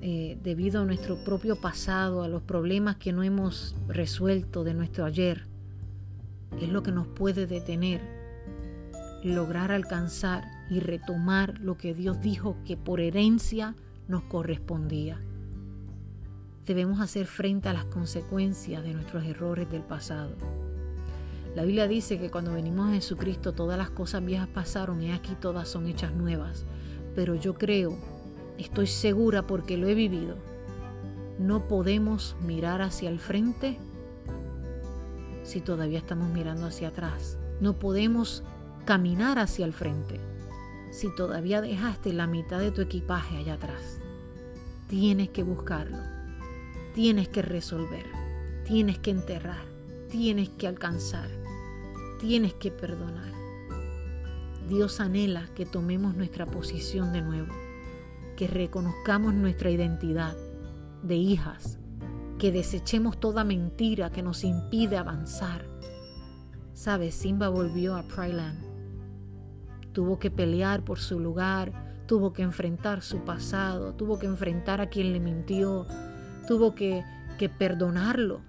eh, 0.00 0.38
debido 0.42 0.80
a 0.80 0.86
nuestro 0.86 1.22
propio 1.22 1.60
pasado, 1.60 2.22
a 2.22 2.28
los 2.28 2.42
problemas 2.42 2.96
que 2.96 3.12
no 3.12 3.22
hemos 3.22 3.76
resuelto 3.88 4.64
de 4.64 4.72
nuestro 4.72 5.04
ayer, 5.04 5.46
es 6.58 6.70
lo 6.70 6.82
que 6.82 6.92
nos 6.92 7.06
puede 7.08 7.46
detener, 7.46 8.00
lograr 9.22 9.70
alcanzar 9.70 10.55
y 10.68 10.80
retomar 10.80 11.60
lo 11.60 11.76
que 11.76 11.94
Dios 11.94 12.20
dijo 12.20 12.56
que 12.64 12.76
por 12.76 13.00
herencia 13.00 13.74
nos 14.08 14.22
correspondía. 14.24 15.20
Debemos 16.64 17.00
hacer 17.00 17.26
frente 17.26 17.68
a 17.68 17.72
las 17.72 17.84
consecuencias 17.84 18.82
de 18.82 18.92
nuestros 18.92 19.24
errores 19.24 19.70
del 19.70 19.82
pasado. 19.82 20.34
La 21.54 21.64
Biblia 21.64 21.86
dice 21.86 22.18
que 22.18 22.30
cuando 22.30 22.52
venimos 22.52 22.88
a 22.88 22.94
Jesucristo 22.94 23.52
todas 23.52 23.78
las 23.78 23.90
cosas 23.90 24.24
viejas 24.24 24.48
pasaron 24.48 25.00
y 25.02 25.12
aquí 25.12 25.34
todas 25.40 25.68
son 25.68 25.86
hechas 25.86 26.12
nuevas. 26.12 26.64
Pero 27.14 27.34
yo 27.34 27.54
creo 27.54 27.96
estoy 28.58 28.86
segura 28.86 29.46
porque 29.46 29.76
lo 29.76 29.88
he 29.88 29.94
vivido, 29.94 30.36
no 31.38 31.68
podemos 31.68 32.36
mirar 32.42 32.82
hacia 32.82 33.10
el 33.10 33.18
frente 33.18 33.78
si 35.44 35.60
todavía 35.60 35.98
estamos 35.98 36.28
mirando 36.30 36.66
hacia 36.66 36.88
atrás. 36.88 37.38
No 37.60 37.74
podemos 37.74 38.42
caminar 38.84 39.38
hacia 39.38 39.64
el 39.64 39.72
frente 39.72 40.20
si 40.90 41.14
todavía 41.14 41.60
dejaste 41.60 42.12
la 42.12 42.26
mitad 42.26 42.60
de 42.60 42.70
tu 42.70 42.80
equipaje 42.80 43.36
allá 43.36 43.54
atrás. 43.54 44.00
Tienes 44.88 45.30
que 45.30 45.42
buscarlo, 45.42 45.98
tienes 46.94 47.28
que 47.28 47.42
resolver, 47.42 48.06
tienes 48.64 48.98
que 48.98 49.10
enterrar, 49.10 49.64
tienes 50.08 50.48
que 50.50 50.66
alcanzar, 50.66 51.28
tienes 52.20 52.54
que 52.54 52.70
perdonar. 52.70 53.32
Dios 54.68 55.00
anhela 55.00 55.48
que 55.54 55.66
tomemos 55.66 56.16
nuestra 56.16 56.46
posición 56.46 57.12
de 57.12 57.22
nuevo 57.22 57.66
que 58.36 58.46
reconozcamos 58.46 59.34
nuestra 59.34 59.70
identidad 59.70 60.36
de 61.02 61.16
hijas, 61.16 61.78
que 62.38 62.52
desechemos 62.52 63.18
toda 63.18 63.44
mentira 63.44 64.10
que 64.10 64.22
nos 64.22 64.44
impide 64.44 64.98
avanzar. 64.98 65.66
Sabes, 66.74 67.14
Simba 67.14 67.48
volvió 67.48 67.96
a 67.96 68.02
Pryland. 68.02 68.65
Tuvo 69.96 70.18
que 70.18 70.30
pelear 70.30 70.84
por 70.84 70.98
su 70.98 71.18
lugar, 71.18 71.72
tuvo 72.06 72.34
que 72.34 72.42
enfrentar 72.42 73.00
su 73.00 73.20
pasado, 73.20 73.94
tuvo 73.94 74.18
que 74.18 74.26
enfrentar 74.26 74.82
a 74.82 74.90
quien 74.90 75.14
le 75.14 75.20
mintió, 75.20 75.86
tuvo 76.46 76.74
que, 76.74 77.02
que 77.38 77.48
perdonarlo. 77.48 78.42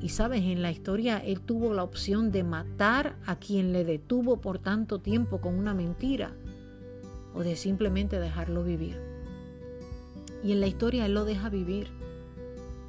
Y 0.00 0.08
sabes, 0.08 0.42
en 0.42 0.60
la 0.60 0.72
historia 0.72 1.18
él 1.18 1.40
tuvo 1.40 1.72
la 1.72 1.84
opción 1.84 2.32
de 2.32 2.42
matar 2.42 3.14
a 3.26 3.36
quien 3.36 3.72
le 3.72 3.84
detuvo 3.84 4.40
por 4.40 4.58
tanto 4.58 4.98
tiempo 4.98 5.40
con 5.40 5.56
una 5.56 5.72
mentira 5.72 6.32
o 7.32 7.44
de 7.44 7.54
simplemente 7.54 8.18
dejarlo 8.18 8.64
vivir. 8.64 8.98
Y 10.42 10.50
en 10.50 10.58
la 10.58 10.66
historia 10.66 11.06
Él 11.06 11.14
lo 11.14 11.24
deja 11.24 11.48
vivir. 11.48 11.90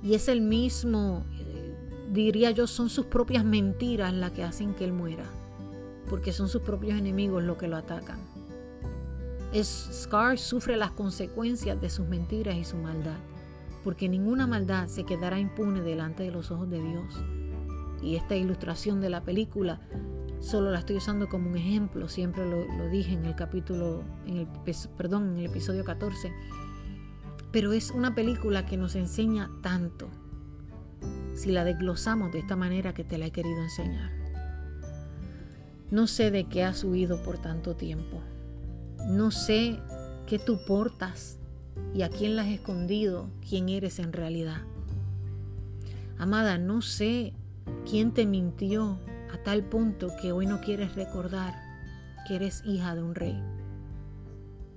Y 0.01 0.15
es 0.15 0.29
el 0.29 0.41
mismo, 0.41 1.25
eh, 1.37 1.75
diría 2.11 2.49
yo, 2.49 2.65
son 2.65 2.89
sus 2.89 3.05
propias 3.05 3.45
mentiras 3.45 4.15
las 4.15 4.31
que 4.31 4.43
hacen 4.43 4.73
que 4.73 4.83
Él 4.83 4.93
muera. 4.93 5.25
Porque 6.13 6.31
son 6.31 6.47
sus 6.47 6.61
propios 6.61 6.99
enemigos 6.99 7.41
los 7.41 7.57
que 7.57 7.67
lo 7.67 7.75
atacan. 7.75 8.19
Scar 9.63 10.37
sufre 10.37 10.77
las 10.77 10.91
consecuencias 10.91 11.81
de 11.81 11.89
sus 11.89 12.07
mentiras 12.07 12.55
y 12.55 12.63
su 12.63 12.77
maldad. 12.77 13.17
Porque 13.83 14.07
ninguna 14.07 14.45
maldad 14.45 14.87
se 14.89 15.05
quedará 15.05 15.39
impune 15.39 15.81
delante 15.81 16.21
de 16.21 16.29
los 16.29 16.51
ojos 16.51 16.69
de 16.69 16.81
Dios. 16.81 17.23
Y 18.03 18.15
esta 18.15 18.35
ilustración 18.35 19.01
de 19.01 19.09
la 19.09 19.23
película 19.23 19.81
solo 20.39 20.69
la 20.69 20.79
estoy 20.79 20.97
usando 20.97 21.29
como 21.29 21.49
un 21.49 21.57
ejemplo, 21.57 22.07
siempre 22.09 22.45
lo, 22.45 22.65
lo 22.77 22.89
dije 22.89 23.13
en 23.13 23.25
el 23.25 23.33
capítulo, 23.33 24.03
en 24.27 24.37
el, 24.37 24.47
perdón, 24.97 25.31
en 25.31 25.37
el 25.39 25.45
episodio 25.45 25.83
14 25.83 26.31
pero 27.53 27.71
es 27.71 27.91
una 27.91 28.15
película 28.15 28.65
que 28.65 28.77
nos 28.77 28.95
enseña 28.95 29.51
tanto 29.61 30.09
si 31.35 31.51
la 31.51 31.63
desglosamos 31.63 32.31
de 32.31 32.39
esta 32.39 32.55
manera 32.55 32.95
que 32.95 33.03
te 33.03 33.19
la 33.19 33.27
he 33.27 33.31
querido 33.31 33.61
enseñar. 33.61 34.22
No 35.91 36.07
sé 36.07 36.31
de 36.31 36.45
qué 36.45 36.63
has 36.63 36.83
huido 36.83 37.21
por 37.23 37.37
tanto 37.37 37.75
tiempo. 37.75 38.21
No 39.07 39.31
sé 39.31 39.79
qué 40.25 40.39
tú 40.39 40.59
portas 40.65 41.39
y 41.93 42.01
a 42.01 42.09
quién 42.09 42.35
la 42.35 42.43
has 42.43 42.49
escondido, 42.49 43.29
quién 43.47 43.69
eres 43.69 43.99
en 43.99 44.13
realidad. 44.13 44.61
Amada, 46.17 46.57
no 46.57 46.81
sé 46.81 47.33
quién 47.89 48.13
te 48.13 48.25
mintió 48.25 48.99
a 49.33 49.37
tal 49.43 49.63
punto 49.63 50.09
que 50.21 50.31
hoy 50.31 50.45
no 50.45 50.61
quieres 50.61 50.95
recordar 50.95 51.53
que 52.27 52.35
eres 52.35 52.63
hija 52.65 52.95
de 52.95 53.03
un 53.03 53.15
rey. 53.15 53.41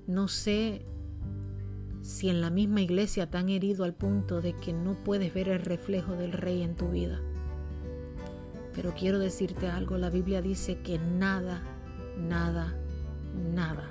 No 0.07 0.29
sé 0.29 0.85
si 2.03 2.29
en 2.29 2.41
la 2.41 2.51
misma 2.51 2.81
iglesia 2.81 3.31
te 3.31 3.39
han 3.39 3.49
herido 3.49 3.85
al 3.85 3.95
punto 3.95 4.41
de 4.41 4.55
que 4.55 4.73
no 4.73 4.95
puedes 5.03 5.35
ver 5.35 5.49
el 5.49 5.61
reflejo 5.61 6.15
del 6.15 6.33
rey 6.33 6.63
en 6.63 6.77
tu 6.77 6.89
vida. 6.89 7.21
Pero 8.77 8.93
quiero 8.93 9.19
decirte 9.19 9.69
algo, 9.69 9.97
la 9.97 10.11
Biblia 10.11 10.43
dice 10.43 10.79
que 10.83 10.99
nada, 10.99 11.63
nada, 12.19 12.75
nada 13.55 13.91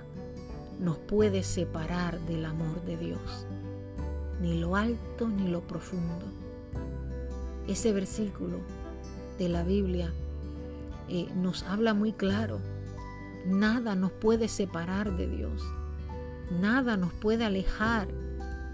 nos 0.79 0.99
puede 0.99 1.41
separar 1.41 2.19
del 2.21 2.45
amor 2.45 2.83
de 2.85 2.95
Dios, 2.95 3.47
ni 4.41 4.59
lo 4.59 4.75
alto 4.75 5.27
ni 5.27 5.47
lo 5.47 5.61
profundo. 5.61 6.25
Ese 7.67 7.93
versículo 7.93 8.59
de 9.39 9.49
la 9.49 9.63
Biblia 9.63 10.13
eh, 11.09 11.29
nos 11.35 11.63
habla 11.63 11.95
muy 11.95 12.13
claro, 12.13 12.59
nada 13.47 13.95
nos 13.95 14.11
puede 14.11 14.47
separar 14.47 15.17
de 15.17 15.27
Dios. 15.27 15.63
Nada 16.61 16.95
nos 16.95 17.11
puede 17.11 17.43
alejar 17.43 18.07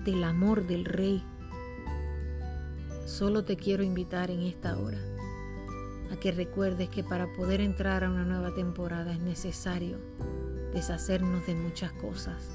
del 0.04 0.26
amor 0.26 0.68
del 0.68 0.84
Rey. 0.84 1.24
Solo 3.06 3.46
te 3.46 3.56
quiero 3.56 3.82
invitar 3.82 4.30
en 4.30 4.42
esta 4.42 4.78
hora 4.78 5.11
a 6.12 6.18
que 6.18 6.32
recuerdes 6.32 6.90
que 6.90 7.04
para 7.04 7.32
poder 7.34 7.62
entrar 7.62 8.04
a 8.04 8.10
una 8.10 8.26
nueva 8.26 8.54
temporada 8.54 9.14
es 9.14 9.20
necesario 9.22 9.98
deshacernos 10.74 11.46
de 11.48 11.56
muchas 11.56 11.92
cosas. 11.94 12.50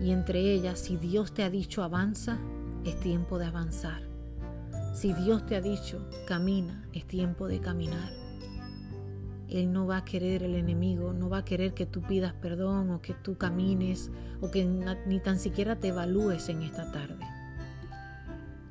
Y 0.00 0.12
entre 0.12 0.40
ellas, 0.52 0.78
si 0.78 0.96
Dios 0.96 1.32
te 1.32 1.42
ha 1.42 1.50
dicho 1.50 1.82
avanza, 1.82 2.38
es 2.84 3.00
tiempo 3.00 3.38
de 3.38 3.46
avanzar. 3.46 4.02
Si 4.94 5.12
Dios 5.12 5.46
te 5.46 5.56
ha 5.56 5.60
dicho 5.60 6.08
camina, 6.26 6.86
es 6.92 7.06
tiempo 7.06 7.48
de 7.48 7.60
caminar. 7.60 8.12
Él 9.48 9.72
no 9.72 9.86
va 9.86 9.98
a 9.98 10.04
querer 10.04 10.42
el 10.42 10.54
enemigo, 10.54 11.14
no 11.14 11.30
va 11.30 11.38
a 11.38 11.44
querer 11.44 11.72
que 11.72 11.86
tú 11.86 12.02
pidas 12.02 12.34
perdón 12.34 12.90
o 12.90 13.00
que 13.00 13.14
tú 13.14 13.38
camines 13.38 14.10
o 14.42 14.50
que 14.50 14.64
ni 14.64 15.20
tan 15.20 15.38
siquiera 15.38 15.76
te 15.76 15.88
evalúes 15.88 16.50
en 16.50 16.62
esta 16.62 16.92
tarde. 16.92 17.24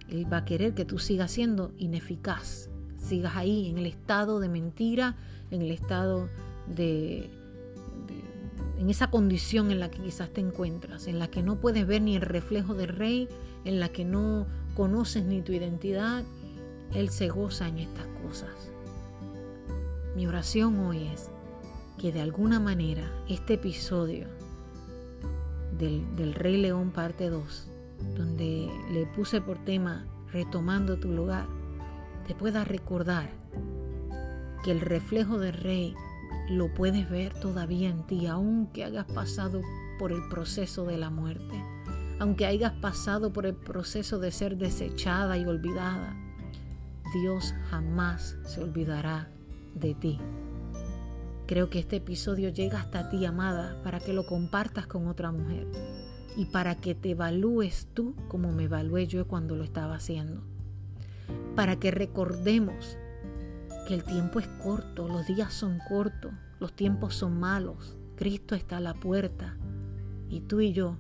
Él 0.08 0.32
va 0.32 0.38
a 0.38 0.45
querer 0.45 0.76
que 0.76 0.86
tú 0.86 1.00
sigas 1.00 1.32
siendo 1.32 1.74
ineficaz, 1.78 2.70
sigas 2.98 3.36
ahí 3.36 3.70
en 3.70 3.78
el 3.78 3.86
estado 3.86 4.39
de 4.39 4.50
mentira, 4.50 5.16
en 5.52 5.62
el 5.62 5.72
estado 5.72 6.30
de, 6.68 7.30
en 8.78 8.89
esa 8.89 9.10
condición 9.10 9.72
en 9.72 9.80
la 9.80 9.89
que 9.89 10.02
quizás 10.02 10.30
te 10.30 10.41
encuentras, 10.41 11.08
en 11.08 11.20
la 11.20 11.30
que 11.30 11.41
no 11.41 11.60
puedes 11.60 11.86
ver 11.88 12.02
ni 12.02 12.16
el 12.16 12.22
reflejo 12.22 12.74
del 12.74 12.89
rey, 12.89 13.28
en 13.66 13.80
la 13.80 13.89
que 13.89 14.06
no 14.06 14.45
conoces 14.76 15.26
ni 15.26 15.41
tu 15.41 15.52
identidad, 15.52 16.24
Él 16.93 17.10
se 17.10 17.30
goza 17.30 17.68
en 17.68 17.80
estas 17.80 18.06
cosas. 18.24 18.72
Mi 20.16 20.28
oración 20.28 20.80
hoy 20.80 21.08
es 21.08 21.30
que 21.98 22.12
de 22.12 22.22
alguna 22.22 22.60
manera 22.60 23.12
este 23.28 23.56
episodio 23.56 24.28
del, 25.78 26.16
del 26.16 26.34
Rey 26.34 26.58
León 26.58 26.91
parte 26.91 27.30
2, 27.30 27.68
donde 28.16 28.70
le 28.91 29.06
puse 29.08 29.41
por 29.41 29.58
tema 29.64 30.06
retomando 30.32 30.98
tu 30.98 31.12
lugar, 31.12 31.48
te 32.28 32.36
pueda 32.36 32.65
recordar 32.65 33.30
que 34.63 34.71
el 34.71 34.82
reflejo 34.82 35.39
del 35.39 35.53
Rey 35.53 35.95
lo 36.49 36.73
puedes 36.73 37.09
ver 37.09 37.34
todavía 37.34 37.89
en 37.89 38.05
ti, 38.05 38.28
aunque 38.28 38.84
hayas 38.84 39.05
pasado 39.05 39.61
por 39.97 40.11
el 40.11 40.28
proceso 40.30 40.86
de 40.86 40.97
la 40.97 41.09
muerte, 41.09 41.63
aunque 42.19 42.45
hayas 42.45 42.73
pasado 42.73 43.32
por 43.32 43.45
el 43.45 43.55
proceso 43.55 44.19
de 44.19 44.32
ser 44.32 44.57
desechada 44.57 45.38
y 45.38 45.45
olvidada. 45.45 46.15
Dios 47.21 47.53
jamás 47.69 48.38
se 48.45 48.61
olvidará 48.61 49.30
de 49.73 49.95
ti. 49.95 50.19
Creo 51.47 51.69
que 51.69 51.80
este 51.80 51.97
episodio 51.97 52.49
llega 52.49 52.82
hasta 52.82 53.09
ti, 53.09 53.25
amada, 53.25 53.82
para 53.84 54.01
que 54.01 54.11
lo 54.11 54.25
compartas 54.25 54.86
con 54.86 55.07
otra 55.07 55.32
mujer 55.32 55.67
y 56.36 56.45
para 56.45 56.75
que 56.75 56.93
te 56.93 57.11
evalúes 57.11 57.88
tú 57.93 58.15
como 58.28 58.51
me 58.51 58.65
evalué 58.65 59.07
yo 59.07 59.28
cuando 59.28 59.55
lo 59.55 59.63
estaba 59.63 59.95
haciendo. 59.95 60.57
Para 61.55 61.78
que 61.78 61.91
recordemos 61.91 62.97
que 63.88 63.93
el 63.93 64.03
tiempo 64.03 64.39
es 64.39 64.47
corto, 64.61 65.07
los 65.07 65.25
días 65.28 65.53
son 65.53 65.80
cortos, 65.88 66.32
los 66.59 66.73
tiempos 66.73 67.15
son 67.15 67.39
malos, 67.39 67.97
Cristo 68.15 68.53
está 68.53 68.78
a 68.78 68.82
la 68.82 68.93
puerta 68.93 69.57
y 70.30 70.41
tú 70.41 70.59
y 70.59 70.73
yo 70.73 70.97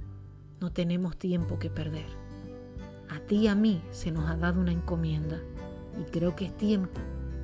no 0.59 0.71
tenemos 0.71 1.17
tiempo 1.17 1.59
que 1.59 1.69
perder. 1.69 2.07
A 3.09 3.19
ti 3.19 3.37
y 3.37 3.47
a 3.47 3.55
mí 3.55 3.81
se 3.91 4.11
nos 4.11 4.29
ha 4.29 4.35
dado 4.35 4.61
una 4.61 4.71
encomienda 4.71 5.39
y 5.99 6.09
creo 6.09 6.35
que 6.35 6.45
es 6.45 6.57
tiempo 6.57 7.01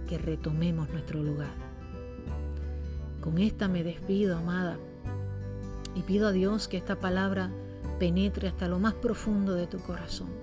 que 0.08 0.18
retomemos 0.18 0.90
nuestro 0.90 1.22
lugar. 1.22 1.54
Con 3.22 3.38
esta 3.38 3.68
me 3.68 3.84
despido, 3.84 4.38
amada, 4.38 4.78
y 5.96 6.02
pido 6.02 6.28
a 6.28 6.32
Dios 6.32 6.68
que 6.68 6.78
esta 6.78 7.00
palabra 7.00 7.52
penetre 8.00 8.48
hasta 8.48 8.68
lo 8.68 8.80
más 8.80 8.94
profundo 8.96 9.54
de 9.54 9.68
tu 9.68 9.80
corazón 9.80 10.43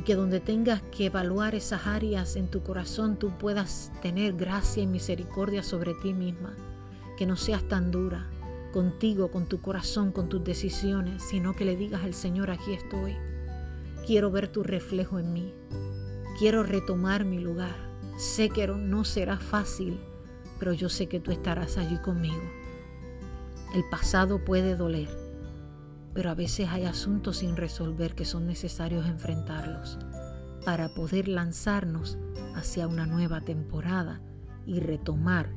y 0.00 0.02
que 0.02 0.14
donde 0.14 0.40
tengas 0.40 0.80
que 0.96 1.04
evaluar 1.04 1.54
esas 1.54 1.86
áreas 1.86 2.36
en 2.36 2.48
tu 2.48 2.62
corazón 2.62 3.18
tú 3.18 3.36
puedas 3.36 3.92
tener 4.00 4.32
gracia 4.32 4.82
y 4.82 4.86
misericordia 4.86 5.62
sobre 5.62 5.92
ti 5.92 6.14
misma, 6.14 6.56
que 7.18 7.26
no 7.26 7.36
seas 7.36 7.62
tan 7.64 7.90
dura 7.90 8.26
contigo, 8.72 9.30
con 9.30 9.46
tu 9.46 9.60
corazón, 9.60 10.10
con 10.10 10.30
tus 10.30 10.42
decisiones, 10.42 11.22
sino 11.22 11.54
que 11.54 11.66
le 11.66 11.76
digas 11.76 12.02
al 12.02 12.14
Señor, 12.14 12.50
aquí 12.50 12.72
estoy, 12.72 13.14
quiero 14.06 14.30
ver 14.30 14.48
tu 14.48 14.62
reflejo 14.62 15.18
en 15.18 15.34
mí, 15.34 15.52
quiero 16.38 16.62
retomar 16.62 17.26
mi 17.26 17.38
lugar, 17.38 17.76
sé 18.16 18.48
que 18.48 18.68
no 18.68 19.04
será 19.04 19.36
fácil, 19.36 20.00
pero 20.58 20.72
yo 20.72 20.88
sé 20.88 21.08
que 21.08 21.20
tú 21.20 21.30
estarás 21.30 21.76
allí 21.76 21.98
conmigo. 21.98 22.40
El 23.74 23.84
pasado 23.90 24.42
puede 24.46 24.76
doler, 24.76 25.10
pero 26.14 26.30
a 26.30 26.34
veces 26.34 26.68
hay 26.68 26.84
asuntos 26.84 27.38
sin 27.38 27.56
resolver 27.56 28.14
que 28.14 28.24
son 28.24 28.46
necesarios 28.46 29.06
enfrentarlos 29.06 29.98
para 30.64 30.88
poder 30.88 31.28
lanzarnos 31.28 32.18
hacia 32.54 32.86
una 32.86 33.06
nueva 33.06 33.40
temporada 33.40 34.20
y 34.66 34.80
retomar 34.80 35.50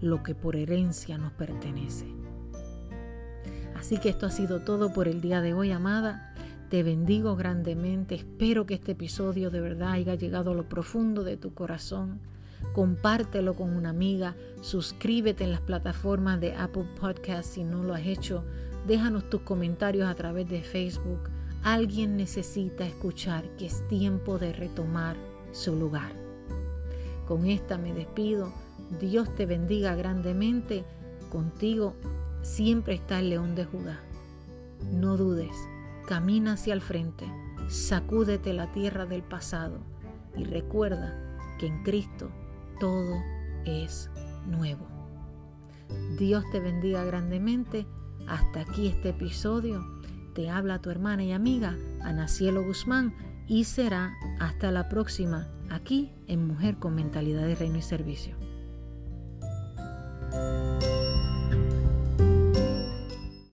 lo 0.00 0.22
que 0.22 0.34
por 0.34 0.56
herencia 0.56 1.18
nos 1.18 1.32
pertenece. 1.32 2.06
Así 3.76 3.98
que 3.98 4.10
esto 4.10 4.26
ha 4.26 4.30
sido 4.30 4.60
todo 4.60 4.92
por 4.92 5.08
el 5.08 5.20
día 5.20 5.40
de 5.40 5.54
hoy, 5.54 5.70
amada. 5.72 6.34
Te 6.68 6.82
bendigo 6.82 7.34
grandemente. 7.34 8.14
Espero 8.14 8.66
que 8.66 8.74
este 8.74 8.92
episodio 8.92 9.50
de 9.50 9.60
verdad 9.60 9.92
haya 9.92 10.14
llegado 10.14 10.52
a 10.52 10.54
lo 10.54 10.68
profundo 10.68 11.24
de 11.24 11.36
tu 11.36 11.54
corazón. 11.54 12.20
Compártelo 12.74 13.54
con 13.54 13.74
una 13.74 13.90
amiga. 13.90 14.36
Suscríbete 14.60 15.44
en 15.44 15.52
las 15.52 15.62
plataformas 15.62 16.40
de 16.40 16.54
Apple 16.54 16.86
Podcast 17.00 17.54
si 17.54 17.64
no 17.64 17.82
lo 17.82 17.94
has 17.94 18.06
hecho 18.06 18.44
Déjanos 18.86 19.28
tus 19.28 19.42
comentarios 19.42 20.08
a 20.08 20.14
través 20.14 20.48
de 20.48 20.62
Facebook. 20.62 21.30
Alguien 21.62 22.16
necesita 22.16 22.86
escuchar 22.86 23.44
que 23.56 23.66
es 23.66 23.86
tiempo 23.88 24.38
de 24.38 24.52
retomar 24.52 25.16
su 25.52 25.76
lugar. 25.76 26.12
Con 27.26 27.46
esta 27.46 27.78
me 27.78 27.92
despido. 27.92 28.52
Dios 28.98 29.34
te 29.34 29.46
bendiga 29.46 29.94
grandemente. 29.94 30.84
Contigo 31.30 31.94
siempre 32.42 32.94
está 32.94 33.20
el 33.20 33.30
león 33.30 33.54
de 33.54 33.64
Judá. 33.64 34.00
No 34.90 35.16
dudes, 35.16 35.52
camina 36.08 36.54
hacia 36.54 36.74
el 36.74 36.80
frente, 36.80 37.26
sacúdete 37.68 38.52
la 38.54 38.72
tierra 38.72 39.06
del 39.06 39.22
pasado 39.22 39.78
y 40.36 40.44
recuerda 40.44 41.14
que 41.58 41.66
en 41.66 41.82
Cristo 41.82 42.30
todo 42.80 43.22
es 43.66 44.10
nuevo. 44.46 44.86
Dios 46.18 46.44
te 46.50 46.60
bendiga 46.60 47.04
grandemente 47.04 47.86
hasta 48.30 48.60
aquí 48.60 48.86
este 48.86 49.08
episodio. 49.08 49.84
Te 50.34 50.48
habla 50.50 50.80
tu 50.80 50.90
hermana 50.90 51.24
y 51.24 51.32
amiga 51.32 51.76
Ana 52.00 52.28
Cielo 52.28 52.62
Guzmán 52.62 53.12
y 53.48 53.64
será 53.64 54.14
hasta 54.38 54.70
la 54.70 54.88
próxima 54.88 55.48
aquí 55.68 56.12
en 56.28 56.46
Mujer 56.46 56.76
con 56.76 56.94
Mentalidad 56.94 57.42
de 57.42 57.56
Reino 57.56 57.78
y 57.78 57.82
Servicio. 57.82 58.36